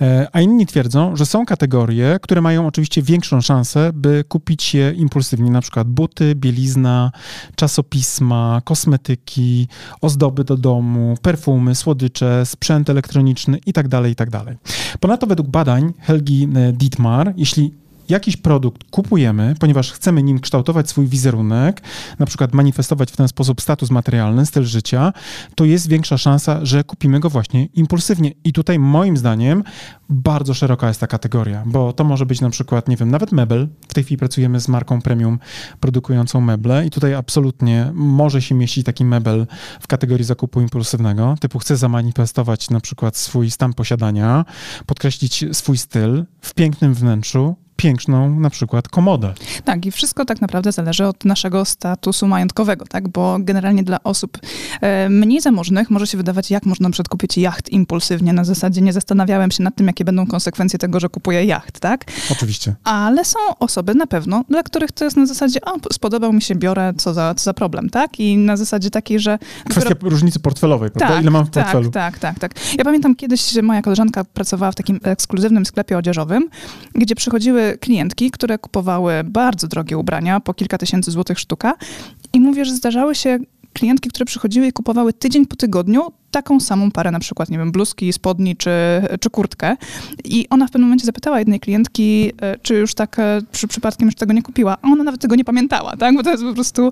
E, 0.00 0.28
a 0.32 0.40
inni 0.40 0.66
twierdzą, 0.66 1.16
że 1.16 1.26
są 1.26 1.46
kategorie, 1.46 2.18
które 2.22 2.40
mają 2.40 2.66
oczywiście 2.66 3.02
większą 3.02 3.40
szansę, 3.40 3.90
by 3.94 4.24
kupić 4.28 4.74
je 4.74 4.92
impulsywnie, 4.92 5.50
na 5.50 5.60
przykład 5.60 5.88
buty, 5.88 6.34
bielizna, 6.34 7.12
czasopisma, 7.56 8.60
kosmetyki, 8.64 9.68
ozdoby 10.00 10.44
do 10.44 10.56
domu, 10.56 11.16
perfumy, 11.22 11.74
słodycze, 11.74 12.46
sprzęt 12.46 12.90
elektroniczny 12.90 13.58
i 13.66 13.72
tak 13.72 13.88
dalej, 13.88 14.12
i 14.12 14.14
tak 14.14 14.30
dalej. 14.30 14.56
Ponadto 15.00 15.26
według 15.26 15.48
badań 15.48 15.92
Helgi 16.00 16.48
e, 16.54 16.72
Dietmar, 16.72 17.32
jeśli 17.36 17.81
jakiś 18.12 18.36
produkt 18.36 18.90
kupujemy, 18.90 19.54
ponieważ 19.60 19.92
chcemy 19.92 20.22
nim 20.22 20.40
kształtować 20.40 20.88
swój 20.88 21.06
wizerunek, 21.06 21.82
na 22.18 22.26
przykład 22.26 22.54
manifestować 22.54 23.12
w 23.12 23.16
ten 23.16 23.28
sposób 23.28 23.60
status 23.60 23.90
materialny, 23.90 24.46
styl 24.46 24.64
życia, 24.64 25.12
to 25.54 25.64
jest 25.64 25.88
większa 25.88 26.18
szansa, 26.18 26.58
że 26.62 26.84
kupimy 26.84 27.20
go 27.20 27.30
właśnie 27.30 27.64
impulsywnie. 27.64 28.32
I 28.44 28.52
tutaj 28.52 28.78
moim 28.78 29.16
zdaniem 29.16 29.62
bardzo 30.08 30.54
szeroka 30.54 30.88
jest 30.88 31.00
ta 31.00 31.06
kategoria, 31.06 31.62
bo 31.66 31.92
to 31.92 32.04
może 32.04 32.26
być 32.26 32.40
na 32.40 32.50
przykład, 32.50 32.88
nie 32.88 32.96
wiem, 32.96 33.10
nawet 33.10 33.32
mebel. 33.32 33.68
W 33.88 33.94
tej 33.94 34.04
chwili 34.04 34.18
pracujemy 34.18 34.60
z 34.60 34.68
marką 34.68 35.02
premium 35.02 35.38
produkującą 35.80 36.40
meble 36.40 36.86
i 36.86 36.90
tutaj 36.90 37.14
absolutnie 37.14 37.90
może 37.94 38.42
się 38.42 38.54
mieścić 38.54 38.86
taki 38.86 39.04
mebel 39.04 39.46
w 39.80 39.86
kategorii 39.86 40.24
zakupu 40.24 40.60
impulsywnego, 40.60 41.36
typu 41.40 41.58
chcę 41.58 41.76
zamanifestować 41.76 42.70
na 42.70 42.80
przykład 42.80 43.16
swój 43.16 43.50
stan 43.50 43.72
posiadania, 43.72 44.44
podkreślić 44.86 45.44
swój 45.52 45.78
styl 45.78 46.24
w 46.40 46.54
pięknym 46.54 46.94
wnętrzu, 46.94 47.56
piękną 47.82 48.40
na 48.40 48.50
przykład 48.50 48.88
komodę. 48.88 49.32
Tak, 49.64 49.86
i 49.86 49.90
wszystko 49.90 50.24
tak 50.24 50.40
naprawdę 50.40 50.72
zależy 50.72 51.06
od 51.06 51.24
naszego 51.24 51.64
statusu 51.64 52.26
majątkowego, 52.28 52.84
tak? 52.86 53.08
Bo 53.08 53.36
generalnie 53.40 53.82
dla 53.82 54.02
osób 54.02 54.38
e, 54.80 55.08
mniej 55.08 55.40
zamożnych 55.40 55.90
może 55.90 56.06
się 56.06 56.16
wydawać, 56.16 56.50
jak 56.50 56.66
można 56.66 56.90
przedkupić 56.90 57.38
jacht 57.38 57.68
impulsywnie. 57.68 58.32
Na 58.32 58.44
zasadzie 58.44 58.80
nie 58.80 58.92
zastanawiałem 58.92 59.50
się 59.50 59.62
nad 59.62 59.76
tym, 59.76 59.86
jakie 59.86 60.04
będą 60.04 60.26
konsekwencje 60.26 60.78
tego, 60.78 61.00
że 61.00 61.08
kupuję 61.08 61.44
jacht, 61.44 61.80
tak? 61.80 62.04
Oczywiście. 62.32 62.74
Ale 62.84 63.24
są 63.24 63.38
osoby 63.58 63.94
na 63.94 64.06
pewno, 64.06 64.44
dla 64.48 64.62
których 64.62 64.92
to 64.92 65.04
jest 65.04 65.16
na 65.16 65.26
zasadzie, 65.26 65.60
o, 65.60 65.76
spodobał 65.92 66.32
mi 66.32 66.42
się, 66.42 66.54
biorę, 66.54 66.92
co 66.96 67.14
za, 67.14 67.34
co 67.34 67.44
za 67.44 67.54
problem, 67.54 67.90
tak? 67.90 68.20
I 68.20 68.36
na 68.36 68.56
zasadzie 68.56 68.90
takiej, 68.90 69.20
że... 69.20 69.38
Kwestia 69.64 69.88
dopiero... 69.88 70.10
różnicy 70.10 70.40
portfelowej, 70.40 70.90
prawda? 70.90 71.14
Tak, 71.14 71.22
Ile 71.22 71.30
mam 71.30 71.44
w 71.44 71.50
tak, 71.50 71.64
portfelu? 71.64 71.90
Tak, 71.90 72.18
tak, 72.18 72.38
tak. 72.38 72.54
Ja 72.78 72.84
pamiętam 72.84 73.14
kiedyś, 73.16 73.54
moja 73.62 73.82
koleżanka 73.82 74.24
pracowała 74.24 74.72
w 74.72 74.74
takim 74.74 75.00
ekskluzywnym 75.02 75.66
sklepie 75.66 75.98
odzieżowym, 75.98 76.48
gdzie 76.94 77.14
przychodziły 77.14 77.71
klientki, 77.80 78.30
które 78.30 78.58
kupowały 78.58 79.24
bardzo 79.24 79.68
drogie 79.68 79.98
ubrania, 79.98 80.40
po 80.40 80.54
kilka 80.54 80.78
tysięcy 80.78 81.10
złotych 81.10 81.38
sztuka. 81.38 81.74
I 82.32 82.40
mówię, 82.40 82.64
że 82.64 82.74
zdarzały 82.74 83.14
się 83.14 83.38
klientki, 83.72 84.08
które 84.08 84.24
przychodziły 84.24 84.66
i 84.66 84.72
kupowały 84.72 85.12
tydzień 85.12 85.46
po 85.46 85.56
tygodniu 85.56 86.12
taką 86.30 86.60
samą 86.60 86.90
parę, 86.90 87.10
na 87.10 87.20
przykład, 87.20 87.50
nie 87.50 87.58
wiem, 87.58 87.72
bluzki, 87.72 88.12
spodni 88.12 88.56
czy, 88.56 88.70
czy 89.20 89.30
kurtkę. 89.30 89.76
I 90.24 90.46
ona 90.50 90.66
w 90.66 90.70
pewnym 90.70 90.88
momencie 90.88 91.06
zapytała 91.06 91.38
jednej 91.38 91.60
klientki, 91.60 92.32
e, 92.42 92.58
czy 92.58 92.74
już 92.74 92.94
tak 92.94 93.18
e, 93.18 93.40
przy, 93.52 93.68
przypadkiem 93.68 94.08
już 94.08 94.14
tego 94.14 94.32
nie 94.32 94.42
kupiła. 94.42 94.76
A 94.82 94.88
ona 94.88 95.04
nawet 95.04 95.20
tego 95.20 95.34
nie 95.34 95.44
pamiętała, 95.44 95.96
tak? 95.96 96.14
Bo 96.14 96.22
to 96.22 96.30
jest 96.30 96.42
po 96.42 96.54
prostu 96.54 96.90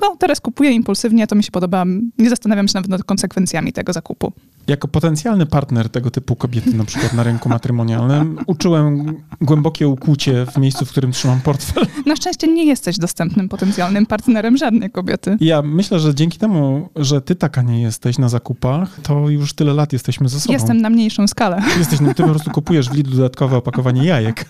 no 0.00 0.16
teraz 0.18 0.40
kupuję 0.40 0.70
impulsywnie, 0.70 1.26
to 1.26 1.36
mi 1.36 1.44
się 1.44 1.50
podoba, 1.50 1.84
nie 2.18 2.30
zastanawiam 2.30 2.68
się 2.68 2.72
nawet 2.74 2.90
nad 2.90 3.04
konsekwencjami 3.04 3.72
tego 3.72 3.92
zakupu. 3.92 4.32
Jako 4.68 4.88
potencjalny 4.88 5.46
partner 5.46 5.88
tego 5.88 6.10
typu 6.10 6.36
kobiety, 6.36 6.74
na 6.74 6.84
przykład 6.84 7.12
na 7.12 7.22
rynku 7.22 7.48
matrymonialnym, 7.48 8.38
uczyłem 8.46 9.16
głębokie 9.40 9.88
ukłucie 9.88 10.46
w 10.46 10.56
miejscu, 10.56 10.84
w 10.84 10.90
którym 10.90 11.12
trzymam 11.12 11.40
portfel. 11.40 11.86
Na 12.06 12.16
szczęście 12.16 12.48
nie 12.48 12.64
jesteś 12.64 12.98
dostępnym 12.98 13.48
potencjalnym 13.48 14.06
partnerem 14.06 14.56
żadnej 14.56 14.90
kobiety. 14.90 15.36
Ja 15.40 15.62
myślę, 15.62 16.00
że 16.00 16.14
dzięki 16.14 16.38
temu, 16.38 16.88
że 16.96 17.20
ty 17.20 17.34
taka 17.34 17.62
nie 17.62 17.82
jesteś 17.82 18.18
na 18.18 18.28
zakupach, 18.28 19.00
to 19.02 19.28
już 19.28 19.52
tyle 19.54 19.74
lat 19.74 19.92
jesteśmy 19.92 20.28
ze 20.28 20.40
sobą. 20.40 20.52
Jestem 20.52 20.80
na 20.80 20.90
mniejszą 20.90 21.26
skalę. 21.26 21.62
Jesteś, 21.78 22.00
no, 22.00 22.14
ty 22.14 22.22
po 22.22 22.28
prostu 22.28 22.50
kupujesz 22.50 22.88
w 22.90 22.94
Lidlu 22.94 23.16
dodatkowe 23.16 23.56
opakowanie 23.56 24.04
jajek. 24.04 24.44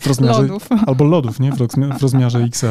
w 0.00 0.06
rozmiarze, 0.06 0.42
lodów. 0.42 0.68
Albo 0.86 1.04
lodów, 1.04 1.40
nie? 1.40 1.52
W 1.98 2.02
rozmiarze 2.02 2.38
XL. 2.38 2.66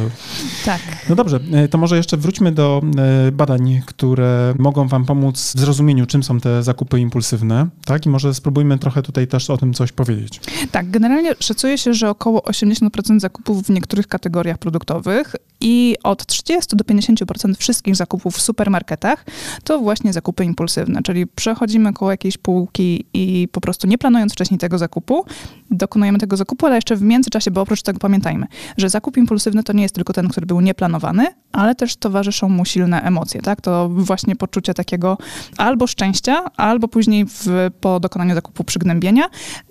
Tak. 0.66 0.82
No 1.10 1.16
dobrze, 1.16 1.40
E, 1.52 1.68
to 1.68 1.78
może 1.78 1.98
jeszcze 1.98 2.18
wróćmy 2.18 2.52
do 2.52 2.82
e, 3.28 3.32
badań, 3.32 3.82
które 3.86 4.54
mogą 4.60 4.88
Wam 4.88 5.06
pomóc 5.06 5.54
w 5.56 5.60
zrozumieniu, 5.60 6.06
czym 6.10 6.24
są 6.24 6.40
te 6.40 6.64
zakupy 6.64 7.00
impulsywne, 7.00 7.68
tak? 7.86 8.06
I 8.06 8.10
może 8.10 8.34
spróbujmy 8.34 8.78
trochę 8.78 9.02
tutaj 9.02 9.28
też 9.28 9.50
o 9.50 9.58
tym 9.58 9.74
coś 9.74 9.92
powiedzieć. 9.92 10.40
Tak, 10.72 10.92
generalnie 10.92 11.36
szacuje 11.40 11.78
się, 11.78 11.94
że 11.94 12.10
około 12.10 12.40
80% 12.40 13.20
zakupów 13.20 13.64
w 13.64 13.70
niektórych 13.70 14.08
kategoriach 14.08 14.58
produktowych 14.58 15.36
i 15.62 15.96
od 16.04 16.26
30 16.26 16.76
do 16.76 16.84
50% 16.84 17.56
wszystkich 17.58 17.96
zakupów 17.96 18.36
w 18.36 18.42
supermarketach 18.42 19.26
to 19.64 19.80
właśnie 19.80 20.14
zakupy 20.14 20.46
impulsywne, 20.46 21.02
czyli 21.04 21.28
przechodzimy 21.28 21.94
koło 21.94 22.12
jakiejś 22.12 22.38
półki 22.38 23.06
i 23.14 23.48
po 23.52 23.62
prostu 23.62 23.88
nie 23.88 23.98
planując 23.98 24.34
wcześniej 24.34 24.58
tego 24.58 24.78
zakupu, 24.78 25.26
dokonujemy 25.72 26.20
tego 26.20 26.38
zakupu, 26.38 26.66
ale 26.66 26.76
jeszcze 26.76 26.96
w 26.96 27.02
międzyczasie, 27.02 27.52
bo 27.52 27.62
oprócz 27.62 27.82
tego 27.82 28.00
pamiętajmy, 28.00 28.48
że 28.78 28.90
zakup 28.90 29.18
impulsywny 29.18 29.64
to 29.64 29.74
nie 29.74 29.84
jest 29.84 29.96
tylko 29.96 30.14
ten, 30.14 30.28
który 30.28 30.46
był 30.46 30.62
nieplanowany, 30.62 31.28
ale 31.52 31.76
też 31.76 31.96
towarzyszą 31.96 32.50
mu 32.50 32.66
silne 32.66 33.02
emocje, 33.02 33.42
tak? 33.42 33.62
To 33.62 33.90
właśnie 33.90 34.36
poczucie 34.36 34.74
takiego 34.74 35.18
albo 35.58 35.88
szczęścia, 35.88 36.44
albo 36.58 36.88
później 36.88 37.26
w, 37.26 37.48
po 37.82 38.00
dokonaniu 38.00 38.36
zakupu 38.36 38.64
przygnębienia 38.64 39.30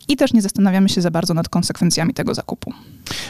i 0.09 0.16
też 0.16 0.33
nie 0.33 0.42
zastanawiamy 0.42 0.88
się 0.88 1.01
za 1.01 1.11
bardzo 1.11 1.35
nad 1.35 1.49
konsekwencjami 1.49 2.14
tego 2.14 2.35
zakupu. 2.35 2.73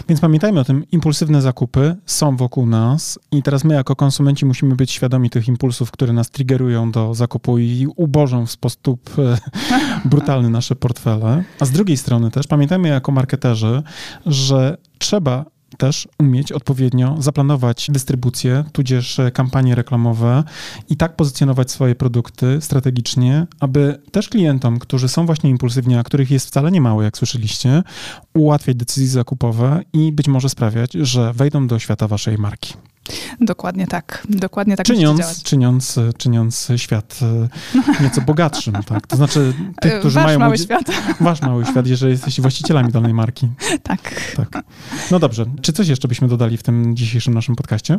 Więc 0.08 0.20
pamiętajmy 0.20 0.60
o 0.60 0.64
tym, 0.64 0.84
impulsywne 0.92 1.42
zakupy 1.42 1.96
są 2.06 2.36
wokół 2.36 2.66
nas 2.66 3.18
i 3.32 3.42
teraz 3.42 3.64
my 3.64 3.74
jako 3.74 3.96
konsumenci 3.96 4.46
musimy 4.46 4.76
być 4.76 4.90
świadomi 4.90 5.30
tych 5.30 5.48
impulsów, 5.48 5.90
które 5.90 6.12
nas 6.12 6.30
triggerują 6.30 6.90
do 6.90 7.14
zakupu 7.14 7.58
i 7.58 7.86
ubożą 7.96 8.46
w 8.46 8.50
sposób 8.50 9.10
e, 9.18 9.38
brutalny 10.08 10.50
nasze 10.50 10.76
portfele. 10.76 11.44
A 11.60 11.64
z 11.64 11.70
drugiej 11.70 11.96
strony 11.96 12.30
też 12.30 12.46
pamiętajmy 12.46 12.88
jako 12.88 13.12
marketerzy, 13.12 13.82
że 14.26 14.76
trzeba 14.98 15.44
też 15.76 16.08
umieć 16.18 16.52
odpowiednio 16.52 17.16
zaplanować 17.18 17.86
dystrybucję, 17.92 18.64
tudzież 18.72 19.18
e, 19.18 19.30
kampanie 19.30 19.74
reklamowe 19.74 20.44
i 20.88 20.96
tak 20.96 21.16
pozycjonować 21.16 21.70
swoje 21.70 21.94
produkty 21.94 22.58
strategicznie, 22.60 23.46
aby 23.60 23.98
też 24.12 24.28
klientom, 24.28 24.78
którzy 24.78 25.08
są 25.08 25.26
właśnie 25.26 25.50
impulsywni, 25.50 25.96
a 25.96 26.02
których 26.02 26.30
jest 26.30 26.46
wcale 26.46 26.70
nie 26.70 26.80
mało, 26.80 27.02
jak 27.02 27.18
słyszeliście, 27.18 27.82
ułatwiać 28.34 28.76
decyzje 28.76 29.08
zakupowe 29.08 29.80
i 29.92 30.12
być 30.12 30.28
może 30.28 30.48
sprawiać, 30.48 30.92
że 30.92 31.32
wejdą 31.32 31.66
do 31.66 31.78
świata 31.78 32.08
waszej 32.08 32.38
marki. 32.38 32.74
Dokładnie 33.40 33.86
tak. 33.86 34.26
Dokładnie 34.28 34.76
tak 34.76 34.86
czyniąc, 34.86 35.42
czyniąc, 35.42 35.98
czyniąc 36.18 36.68
świat 36.76 37.20
e, 37.22 38.02
nieco 38.02 38.20
bogatszym, 38.20 38.74
tak? 38.88 39.06
To 39.06 39.16
znaczy 39.16 39.54
tych, 39.80 39.98
którzy 39.98 40.14
wasz 40.14 40.24
mają... 40.24 40.38
mały 40.38 40.58
świat. 40.58 40.90
Wasz 41.20 41.42
mały 41.42 41.66
świat, 41.66 41.86
jeżeli 41.86 42.12
jesteście 42.12 42.42
właścicielami 42.42 42.92
danej 42.92 43.14
marki. 43.14 43.48
Tak. 43.82 44.00
tak. 44.36 44.64
No 45.10 45.18
dobrze. 45.18 45.46
Czy 45.62 45.72
coś 45.72 45.88
jeszcze 45.88 46.08
byśmy 46.08 46.28
dodali 46.28 46.56
w 46.56 46.62
tym 46.62 46.96
dzisiejszym 46.96 47.34
naszym 47.34 47.56
podcaście? 47.56 47.98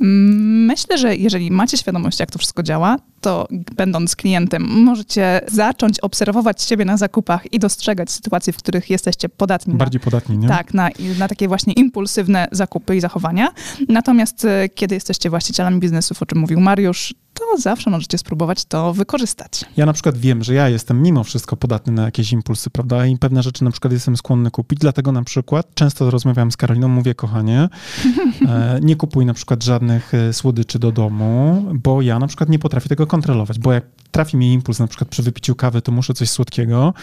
Mm, 0.00 0.64
myślę, 0.64 0.98
że 0.98 1.16
jeżeli 1.16 1.50
macie 1.50 1.76
świadomość, 1.76 2.20
jak 2.20 2.30
to 2.30 2.38
wszystko 2.38 2.62
działa, 2.62 2.96
to 3.20 3.48
będąc 3.76 4.16
klientem, 4.16 4.62
możecie 4.62 5.40
zacząć 5.48 6.00
obserwować 6.00 6.62
siebie 6.62 6.84
na 6.84 6.96
zakupach 6.96 7.52
i 7.52 7.58
dostrzegać 7.58 8.10
sytuacje, 8.10 8.52
w 8.52 8.56
których 8.56 8.90
jesteście 8.90 9.28
podatni. 9.28 9.74
Bardziej 9.74 10.00
na, 10.00 10.04
podatni, 10.04 10.38
nie? 10.38 10.48
Tak, 10.48 10.74
na, 10.74 10.90
na 11.18 11.28
takie 11.28 11.48
właśnie 11.48 11.72
impulsywne 11.72 12.48
zakupy 12.52 12.96
i 12.96 13.00
zachowania. 13.00 13.48
Natomiast 13.88 14.21
e, 14.44 14.68
kiedy 14.68 14.94
jesteście 14.94 15.30
właścicielami 15.30 15.80
biznesów, 15.80 16.22
o 16.22 16.26
czym 16.26 16.38
mówił 16.38 16.60
Mariusz, 16.60 17.14
to 17.34 17.58
zawsze 17.58 17.90
możecie 17.90 18.18
spróbować 18.18 18.64
to 18.64 18.94
wykorzystać. 18.94 19.64
Ja 19.76 19.86
na 19.86 19.92
przykład 19.92 20.18
wiem, 20.18 20.44
że 20.44 20.54
ja 20.54 20.68
jestem 20.68 21.02
mimo 21.02 21.24
wszystko 21.24 21.56
podatny 21.56 21.92
na 21.92 22.02
jakieś 22.02 22.32
impulsy, 22.32 22.70
prawda? 22.70 23.06
I 23.06 23.16
pewne 23.16 23.42
rzeczy 23.42 23.64
na 23.64 23.70
przykład 23.70 23.92
jestem 23.92 24.16
skłonny 24.16 24.50
kupić, 24.50 24.78
dlatego 24.78 25.12
na 25.12 25.22
przykład 25.22 25.74
często 25.74 26.10
rozmawiam 26.10 26.52
z 26.52 26.56
Karoliną, 26.56 26.88
mówię, 26.88 27.14
kochanie, 27.14 27.68
e, 28.48 28.80
nie 28.82 28.96
kupuj 28.96 29.26
na 29.26 29.34
przykład 29.34 29.64
żadnych 29.64 30.14
e, 30.14 30.32
słodyczy 30.32 30.78
do 30.78 30.92
domu, 30.92 31.64
bo 31.74 32.02
ja 32.02 32.18
na 32.18 32.26
przykład 32.26 32.48
nie 32.48 32.58
potrafię 32.58 32.88
tego 32.88 33.06
kontrolować, 33.06 33.58
bo 33.58 33.72
jak 33.72 33.84
trafi 34.10 34.36
mi 34.36 34.52
impuls 34.52 34.78
na 34.78 34.86
przykład 34.86 35.08
przy 35.08 35.22
wypiciu 35.22 35.54
kawy, 35.54 35.82
to 35.82 35.92
muszę 35.92 36.14
coś 36.14 36.30
słodkiego 36.30 36.94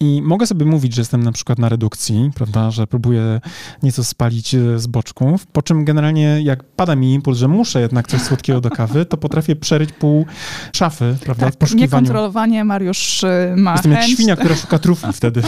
i 0.00 0.22
mogę 0.22 0.46
sobie 0.46 0.66
mówić, 0.66 0.94
że 0.94 1.00
jestem 1.00 1.22
na 1.22 1.32
przykład 1.32 1.58
na 1.58 1.68
redukcji, 1.68 2.30
prawda, 2.34 2.70
że 2.70 2.86
próbuję 2.86 3.40
nieco 3.82 4.04
spalić 4.04 4.54
e, 4.54 4.78
z 4.78 4.86
boczków, 4.86 5.46
po 5.46 5.62
czym 5.62 5.84
generalnie 5.84 6.40
jak 6.42 6.64
pada 6.64 6.96
mi 6.96 7.14
impuls, 7.14 7.38
że 7.38 7.48
muszę 7.48 7.80
jednak 7.80 8.08
coś 8.08 8.20
słodkiego 8.20 8.60
do 8.60 8.70
kawy, 8.70 9.06
to 9.06 9.16
potrafię 9.16 9.56
przeryć 9.76 9.92
pół 9.92 10.26
szafy, 10.72 11.16
prawda, 11.24 11.50
tak. 11.50 11.74
Niekontrolowanie 11.74 12.64
Mariusz 12.64 13.24
e, 13.24 13.54
ma 13.56 13.72
Jestem 13.72 13.92
chęć. 13.92 14.08
jak 14.08 14.14
świnia, 14.14 14.36
która 14.36 14.54
szuka 14.62 14.78
trufli 14.78 15.12
wtedy. 15.12 15.42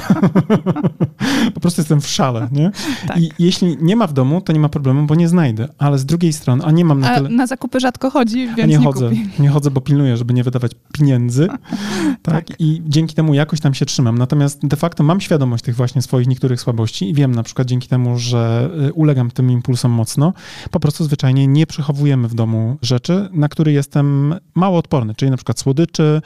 po 1.55 1.61
prostu 1.61 1.81
jestem 1.81 2.01
w 2.01 2.07
szale, 2.07 2.49
nie? 2.53 2.71
Tak. 3.07 3.19
I 3.19 3.31
jeśli 3.39 3.77
nie 3.81 3.97
ma 3.97 4.07
w 4.07 4.13
domu, 4.13 4.41
to 4.41 4.53
nie 4.53 4.61
ma 4.61 4.69
problemu, 4.69 5.07
bo 5.07 5.15
nie 5.15 5.29
znajdę, 5.29 5.69
ale 5.79 5.99
z 5.99 6.07
drugiej 6.07 6.33
strony, 6.33 6.65
a 6.65 6.71
nie 6.71 6.85
mam 6.85 7.01
na 7.01 7.15
tyle... 7.15 7.29
A 7.29 7.33
na 7.33 7.47
zakupy 7.47 7.81
rzadko 7.81 8.11
chodzi, 8.11 8.47
więc 8.47 8.59
nie, 8.59 8.79
nie 8.79 8.85
chodzę, 8.85 9.09
kupi. 9.09 9.29
nie 9.39 9.49
chodzę, 9.49 9.71
bo 9.71 9.81
pilnuję, 9.81 10.17
żeby 10.17 10.35
nie 10.35 10.45
wydawać 10.45 10.73
pieniędzy, 10.93 11.49
tak? 12.23 12.35
tak? 12.35 12.47
I 12.59 12.83
dzięki 12.87 13.15
temu 13.15 13.35
jakoś 13.35 13.61
tam 13.61 13.75
się 13.75 13.87
trzymam. 13.87 14.19
Natomiast 14.19 14.67
de 14.67 14.77
facto 14.77 15.03
mam 15.05 15.21
świadomość 15.21 15.65
tych 15.65 15.77
właśnie 15.77 16.03
swoich 16.03 16.27
niektórych 16.29 16.61
słabości 16.61 17.11
i 17.11 17.15
wiem 17.15 17.35
na 17.35 17.43
przykład 17.43 17.69
dzięki 17.69 17.89
temu, 17.89 18.19
że 18.19 18.71
y, 18.89 18.93
ulegam 18.93 19.31
tym 19.31 19.51
impulsom 19.51 19.93
mocno, 19.93 20.33
po 20.71 20.81
prostu 20.81 21.05
zwyczajnie 21.05 21.47
nie 21.47 21.67
przechowujemy 21.67 22.29
w 22.29 22.35
domu 22.35 22.77
rzeczy, 22.83 23.29
na 23.33 23.49
które 23.49 23.73
jestem 23.73 24.18
mało 24.55 24.79
odporny, 24.79 25.15
czyli 25.15 25.31
na 25.31 25.37
przykład 25.37 25.59
słodyczy, 25.59 26.23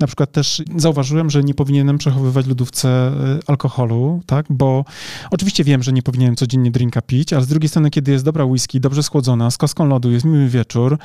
na 0.00 0.06
przykład 0.06 0.32
też 0.32 0.62
zauważyłem, 0.76 1.30
że 1.30 1.42
nie 1.42 1.54
powinienem 1.54 1.98
przechowywać 1.98 2.46
w 2.46 2.48
lodówce 2.48 3.12
y, 3.38 3.40
alkoholu, 3.46 4.22
tak, 4.26 4.46
bo 4.50 4.84
oczywiście 5.30 5.64
wiem, 5.64 5.82
że 5.82 5.92
nie 5.92 6.02
powinienem 6.02 6.36
codziennie 6.36 6.70
drinka 6.70 7.02
pić, 7.02 7.32
ale 7.32 7.44
z 7.44 7.48
drugiej 7.48 7.68
strony, 7.68 7.90
kiedy 7.90 8.12
jest 8.12 8.24
dobra 8.24 8.44
whisky, 8.44 8.80
dobrze 8.80 9.02
schłodzona, 9.02 9.50
z 9.50 9.56
kostką 9.56 9.86
lodu, 9.86 10.12
jest 10.12 10.24
miły 10.24 10.48
wieczór, 10.48 10.98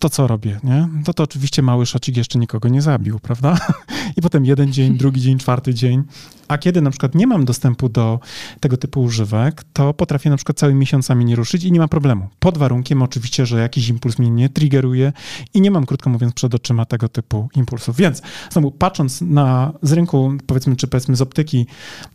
to 0.00 0.10
co 0.10 0.26
robię, 0.26 0.60
nie? 0.64 0.88
To 1.04 1.14
to 1.14 1.22
oczywiście 1.22 1.62
mały 1.62 1.86
szocik 1.86 2.16
jeszcze 2.16 2.38
nikogo 2.38 2.68
nie 2.68 2.82
zabił, 2.82 3.18
prawda? 3.18 3.58
I 4.16 4.22
potem 4.22 4.44
jeden 4.44 4.72
dzień, 4.72 4.96
drugi 4.96 5.20
dzień, 5.20 5.38
czwarty 5.38 5.74
dzień. 5.74 6.04
A 6.48 6.58
kiedy 6.58 6.80
na 6.80 6.90
przykład 6.90 7.14
nie 7.14 7.26
mam 7.26 7.44
dostępu 7.44 7.88
do 7.88 8.20
tego 8.60 8.76
typu 8.76 9.02
używek, 9.02 9.64
to 9.72 9.94
potrafię 9.94 10.30
na 10.30 10.36
przykład 10.36 10.58
całymi 10.58 10.80
miesiącami 10.80 11.24
nie 11.24 11.36
ruszyć 11.36 11.64
i 11.64 11.72
nie 11.72 11.80
ma 11.80 11.88
problemu. 11.88 12.28
Pod 12.38 12.58
warunkiem 12.58 13.02
oczywiście, 13.02 13.46
że 13.46 13.60
jakiś 13.60 13.88
impuls 13.88 14.18
mnie 14.18 14.30
nie 14.30 14.48
triggeruje 14.48 15.12
i 15.54 15.60
nie 15.60 15.70
mam, 15.70 15.86
krótko 15.86 16.10
mówiąc, 16.10 16.34
przed 16.34 16.54
oczyma 16.54 16.84
tego 16.84 17.08
typu 17.08 17.48
impulsów. 17.56 17.96
Więc 17.96 18.22
znowu 18.50 18.70
patrząc 18.70 19.20
na 19.20 19.72
z 19.82 19.92
rynku, 19.92 20.32
powiedzmy, 20.46 20.76
czy 20.76 20.88
powiedzmy 20.88 21.16
z 21.16 21.22
optyki 21.22 21.66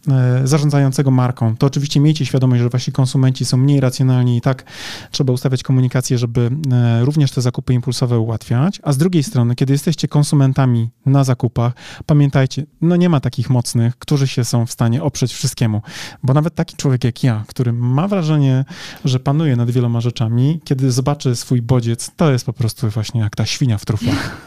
e, 0.07 0.41
zarządzającego 0.47 1.11
marką, 1.11 1.57
to 1.57 1.67
oczywiście 1.67 1.99
miejcie 1.99 2.25
świadomość, 2.25 2.61
że 2.61 2.69
wasi 2.69 2.91
konsumenci 2.91 3.45
są 3.45 3.57
mniej 3.57 3.79
racjonalni 3.79 4.37
i 4.37 4.41
tak 4.41 4.63
trzeba 5.11 5.33
ustawiać 5.33 5.63
komunikację, 5.63 6.17
żeby 6.17 6.51
e, 6.71 7.05
również 7.05 7.31
te 7.31 7.41
zakupy 7.41 7.74
impulsowe 7.75 8.19
ułatwiać. 8.19 8.79
A 8.83 8.93
z 8.93 8.97
drugiej 8.97 9.23
strony, 9.23 9.55
kiedy 9.55 9.73
jesteście 9.73 10.07
konsumentami 10.07 10.89
na 11.05 11.23
zakupach, 11.23 11.73
pamiętajcie, 12.05 12.65
no 12.81 12.95
nie 12.95 13.09
ma 13.09 13.19
takich 13.19 13.49
mocnych, 13.49 13.97
którzy 13.97 14.27
się 14.27 14.43
są 14.43 14.65
w 14.65 14.71
stanie 14.71 15.03
oprzeć 15.03 15.33
wszystkiemu. 15.33 15.81
Bo 16.23 16.33
nawet 16.33 16.55
taki 16.55 16.75
człowiek 16.75 17.03
jak 17.03 17.23
ja, 17.23 17.43
który 17.47 17.73
ma 17.73 18.07
wrażenie, 18.07 18.65
że 19.05 19.19
panuje 19.19 19.55
nad 19.55 19.71
wieloma 19.71 20.01
rzeczami, 20.01 20.59
kiedy 20.63 20.91
zobaczy 20.91 21.35
swój 21.35 21.61
bodziec, 21.61 22.11
to 22.15 22.31
jest 22.31 22.45
po 22.45 22.53
prostu 22.53 22.89
właśnie 22.89 23.21
jak 23.21 23.35
ta 23.35 23.45
świnia 23.45 23.77
w 23.77 23.85
truflach. 23.85 24.37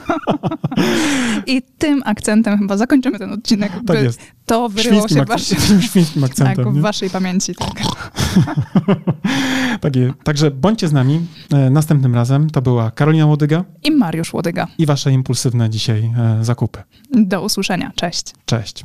I 1.46 1.62
tym 1.78 2.02
akcentem 2.04 2.58
chyba 2.58 2.76
zakończymy 2.76 3.18
ten 3.18 3.32
odcinek. 3.32 3.72
Tak 3.86 4.02
jest. 4.02 4.20
To 4.46 4.68
wyryło 4.68 5.08
się 5.08 5.24
wasz... 5.24 5.48
świńskim 5.80 6.24
akcentem. 6.24 6.64
Tak, 6.64 6.74
w 6.74 6.80
waszej 6.80 7.10
pamięci, 7.10 7.54
tak. 7.54 8.12
tak 9.80 9.92
Także 10.24 10.50
bądźcie 10.50 10.88
z 10.88 10.92
nami 10.92 11.26
e, 11.52 11.70
następnym 11.70 12.14
razem. 12.14 12.50
To 12.50 12.62
była 12.62 12.90
Karolina 12.90 13.26
Łodyga 13.26 13.64
i 13.84 13.90
Mariusz 13.90 14.32
Łodyga. 14.32 14.66
I 14.78 14.86
wasze 14.86 15.12
impulsywne 15.12 15.70
dzisiaj 15.70 16.10
e, 16.18 16.44
zakupy. 16.44 16.82
Do 17.10 17.42
usłyszenia. 17.42 17.92
Cześć. 17.96 18.34
Cześć. 18.44 18.84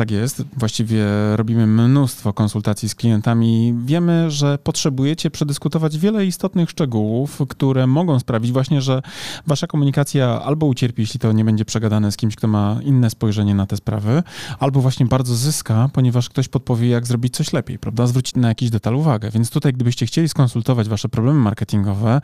tak 0.00 0.10
jest. 0.10 0.42
Właściwie 0.56 1.06
robimy 1.36 1.66
mnóstwo 1.66 2.32
konsultacji 2.32 2.88
z 2.88 2.94
klientami. 2.94 3.74
Wiemy, 3.84 4.30
że 4.30 4.58
potrzebujecie 4.58 5.30
przedyskutować 5.30 5.98
wiele 5.98 6.26
istotnych 6.26 6.70
szczegółów, 6.70 7.42
które 7.48 7.86
mogą 7.86 8.18
sprawić 8.18 8.52
właśnie, 8.52 8.80
że 8.80 9.02
wasza 9.46 9.66
komunikacja 9.66 10.42
albo 10.42 10.66
ucierpi, 10.66 11.02
jeśli 11.02 11.20
to 11.20 11.32
nie 11.32 11.44
będzie 11.44 11.64
przegadane 11.64 12.12
z 12.12 12.16
kimś, 12.16 12.36
kto 12.36 12.48
ma 12.48 12.80
inne 12.82 13.10
spojrzenie 13.10 13.54
na 13.54 13.66
te 13.66 13.76
sprawy, 13.76 14.22
albo 14.58 14.80
właśnie 14.80 15.06
bardzo 15.06 15.34
zyska, 15.34 15.90
ponieważ 15.92 16.28
ktoś 16.28 16.48
podpowie, 16.48 16.88
jak 16.88 17.06
zrobić 17.06 17.36
coś 17.36 17.52
lepiej, 17.52 17.78
prawda? 17.78 18.06
Zwrócić 18.06 18.36
na 18.36 18.48
jakiś 18.48 18.70
detal 18.70 18.94
uwagę. 18.94 19.30
Więc 19.30 19.50
tutaj, 19.50 19.72
gdybyście 19.72 20.06
chcieli 20.06 20.28
skonsultować 20.28 20.88
wasze 20.88 21.08
problemy 21.08 21.40
marketingowe 21.40 22.20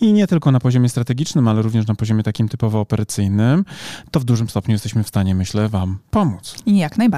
i 0.00 0.12
nie 0.12 0.26
tylko 0.26 0.52
na 0.52 0.60
poziomie 0.60 0.88
strategicznym, 0.88 1.48
ale 1.48 1.62
również 1.62 1.86
na 1.86 1.94
poziomie 1.94 2.22
takim 2.22 2.48
typowo 2.48 2.80
operacyjnym, 2.80 3.64
to 4.10 4.20
w 4.20 4.24
dużym 4.24 4.48
stopniu 4.48 4.72
jesteśmy 4.72 5.04
w 5.04 5.08
stanie, 5.08 5.34
myślę, 5.34 5.68
wam 5.68 5.98
pomóc. 6.10 6.54
Jak 6.66 6.98
najbardziej 6.98 7.17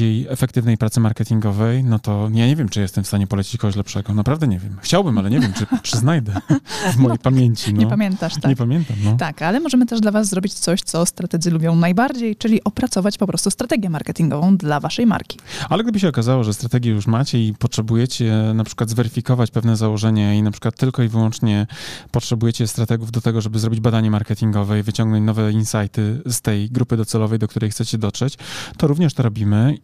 bardziej 0.00 0.26
efektywnej 0.28 0.78
pracy 0.78 1.00
marketingowej, 1.00 1.84
no 1.84 1.98
to 1.98 2.28
ja 2.32 2.46
nie 2.46 2.56
wiem, 2.56 2.68
czy 2.68 2.80
jestem 2.80 3.04
w 3.04 3.06
stanie 3.06 3.26
polecić 3.26 3.60
kogoś 3.60 3.76
lepszego. 3.76 4.14
Naprawdę 4.14 4.48
nie 4.48 4.58
wiem. 4.58 4.76
Chciałbym, 4.82 5.18
ale 5.18 5.30
nie 5.30 5.40
wiem, 5.40 5.52
czy, 5.52 5.66
czy 5.82 5.96
znajdę 5.96 6.32
w 6.92 6.96
mojej 6.96 7.18
pamięci. 7.18 7.74
No. 7.74 7.80
Nie 7.80 7.86
pamiętasz, 7.86 8.34
tak? 8.34 8.44
Nie 8.44 8.56
pamiętam, 8.56 8.96
no. 9.04 9.16
Tak, 9.16 9.42
ale 9.42 9.60
możemy 9.60 9.86
też 9.86 10.00
dla 10.00 10.10
was 10.10 10.28
zrobić 10.28 10.54
coś, 10.54 10.82
co 10.82 11.06
strategzy 11.06 11.50
lubią 11.50 11.76
najbardziej, 11.76 12.36
czyli 12.36 12.64
opracować 12.64 13.18
po 13.18 13.26
prostu 13.26 13.50
strategię 13.50 13.90
marketingową 13.90 14.56
dla 14.56 14.80
waszej 14.80 15.06
marki. 15.06 15.38
Ale 15.68 15.82
gdyby 15.82 16.00
się 16.00 16.08
okazało, 16.08 16.44
że 16.44 16.54
strategię 16.54 16.90
już 16.90 17.06
macie 17.06 17.46
i 17.46 17.54
potrzebujecie 17.54 18.52
na 18.54 18.64
przykład 18.64 18.90
zweryfikować 18.90 19.50
pewne 19.50 19.76
założenia 19.76 20.34
i 20.34 20.42
na 20.42 20.50
przykład 20.50 20.76
tylko 20.76 21.02
i 21.02 21.08
wyłącznie 21.08 21.66
potrzebujecie 22.10 22.66
strategów 22.66 23.10
do 23.10 23.20
tego, 23.20 23.40
żeby 23.40 23.58
zrobić 23.58 23.80
badanie 23.80 24.10
marketingowe 24.10 24.80
i 24.80 24.82
wyciągnąć 24.82 25.26
nowe 25.26 25.52
insighty 25.52 26.22
z 26.26 26.40
tej 26.40 26.70
grupy 26.70 26.96
docelowej, 26.96 27.38
do 27.38 27.48
której 27.48 27.70
chcecie 27.70 27.98
dotrzeć, 27.98 28.38
to 28.76 28.86
również 28.86 29.14
to 29.14 29.22
robimy 29.22 29.74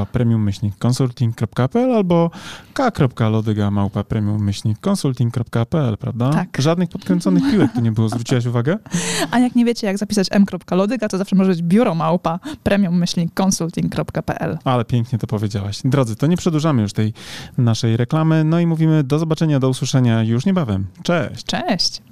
małpa 0.00 0.12
premium-consulting.pl 0.12 1.92
albo 1.94 2.30
k.lodygałpa 2.74 4.04
premium-consulting.pl, 4.04 5.96
prawda? 5.96 6.30
Tak. 6.30 6.48
Żadnych 6.58 6.88
podkręconych 6.88 7.42
piłek 7.50 7.72
tu 7.72 7.80
nie 7.80 7.92
było, 7.92 8.08
zwróciłaś 8.08 8.46
uwagę? 8.46 8.78
A 9.32 9.38
jak 9.38 9.54
nie 9.54 9.64
wiecie, 9.64 9.86
jak 9.86 9.98
zapisać 9.98 10.28
m.lodyga, 10.30 11.08
to 11.08 11.18
zawsze 11.18 11.36
może 11.36 11.50
być 11.50 11.62
biuro 11.62 11.94
małpa 11.94 12.38
premium-consulting.pl. 12.64 14.58
Ale 14.64 14.84
pięknie 14.84 15.18
to 15.18 15.26
powiedziałaś. 15.26 15.80
Drodzy, 15.84 16.16
to 16.16 16.26
nie 16.26 16.36
przedłużamy 16.36 16.82
już 16.82 16.92
tej 16.92 17.12
naszej 17.58 17.96
reklamy, 17.96 18.44
no 18.44 18.60
i 18.60 18.66
mówimy 18.66 19.04
do 19.04 19.18
zobaczenia, 19.18 19.60
do 19.60 19.68
usłyszenia 19.68 20.22
już 20.22 20.46
niebawem. 20.46 20.86
Cześć! 21.02 21.44
Cześć! 21.44 22.02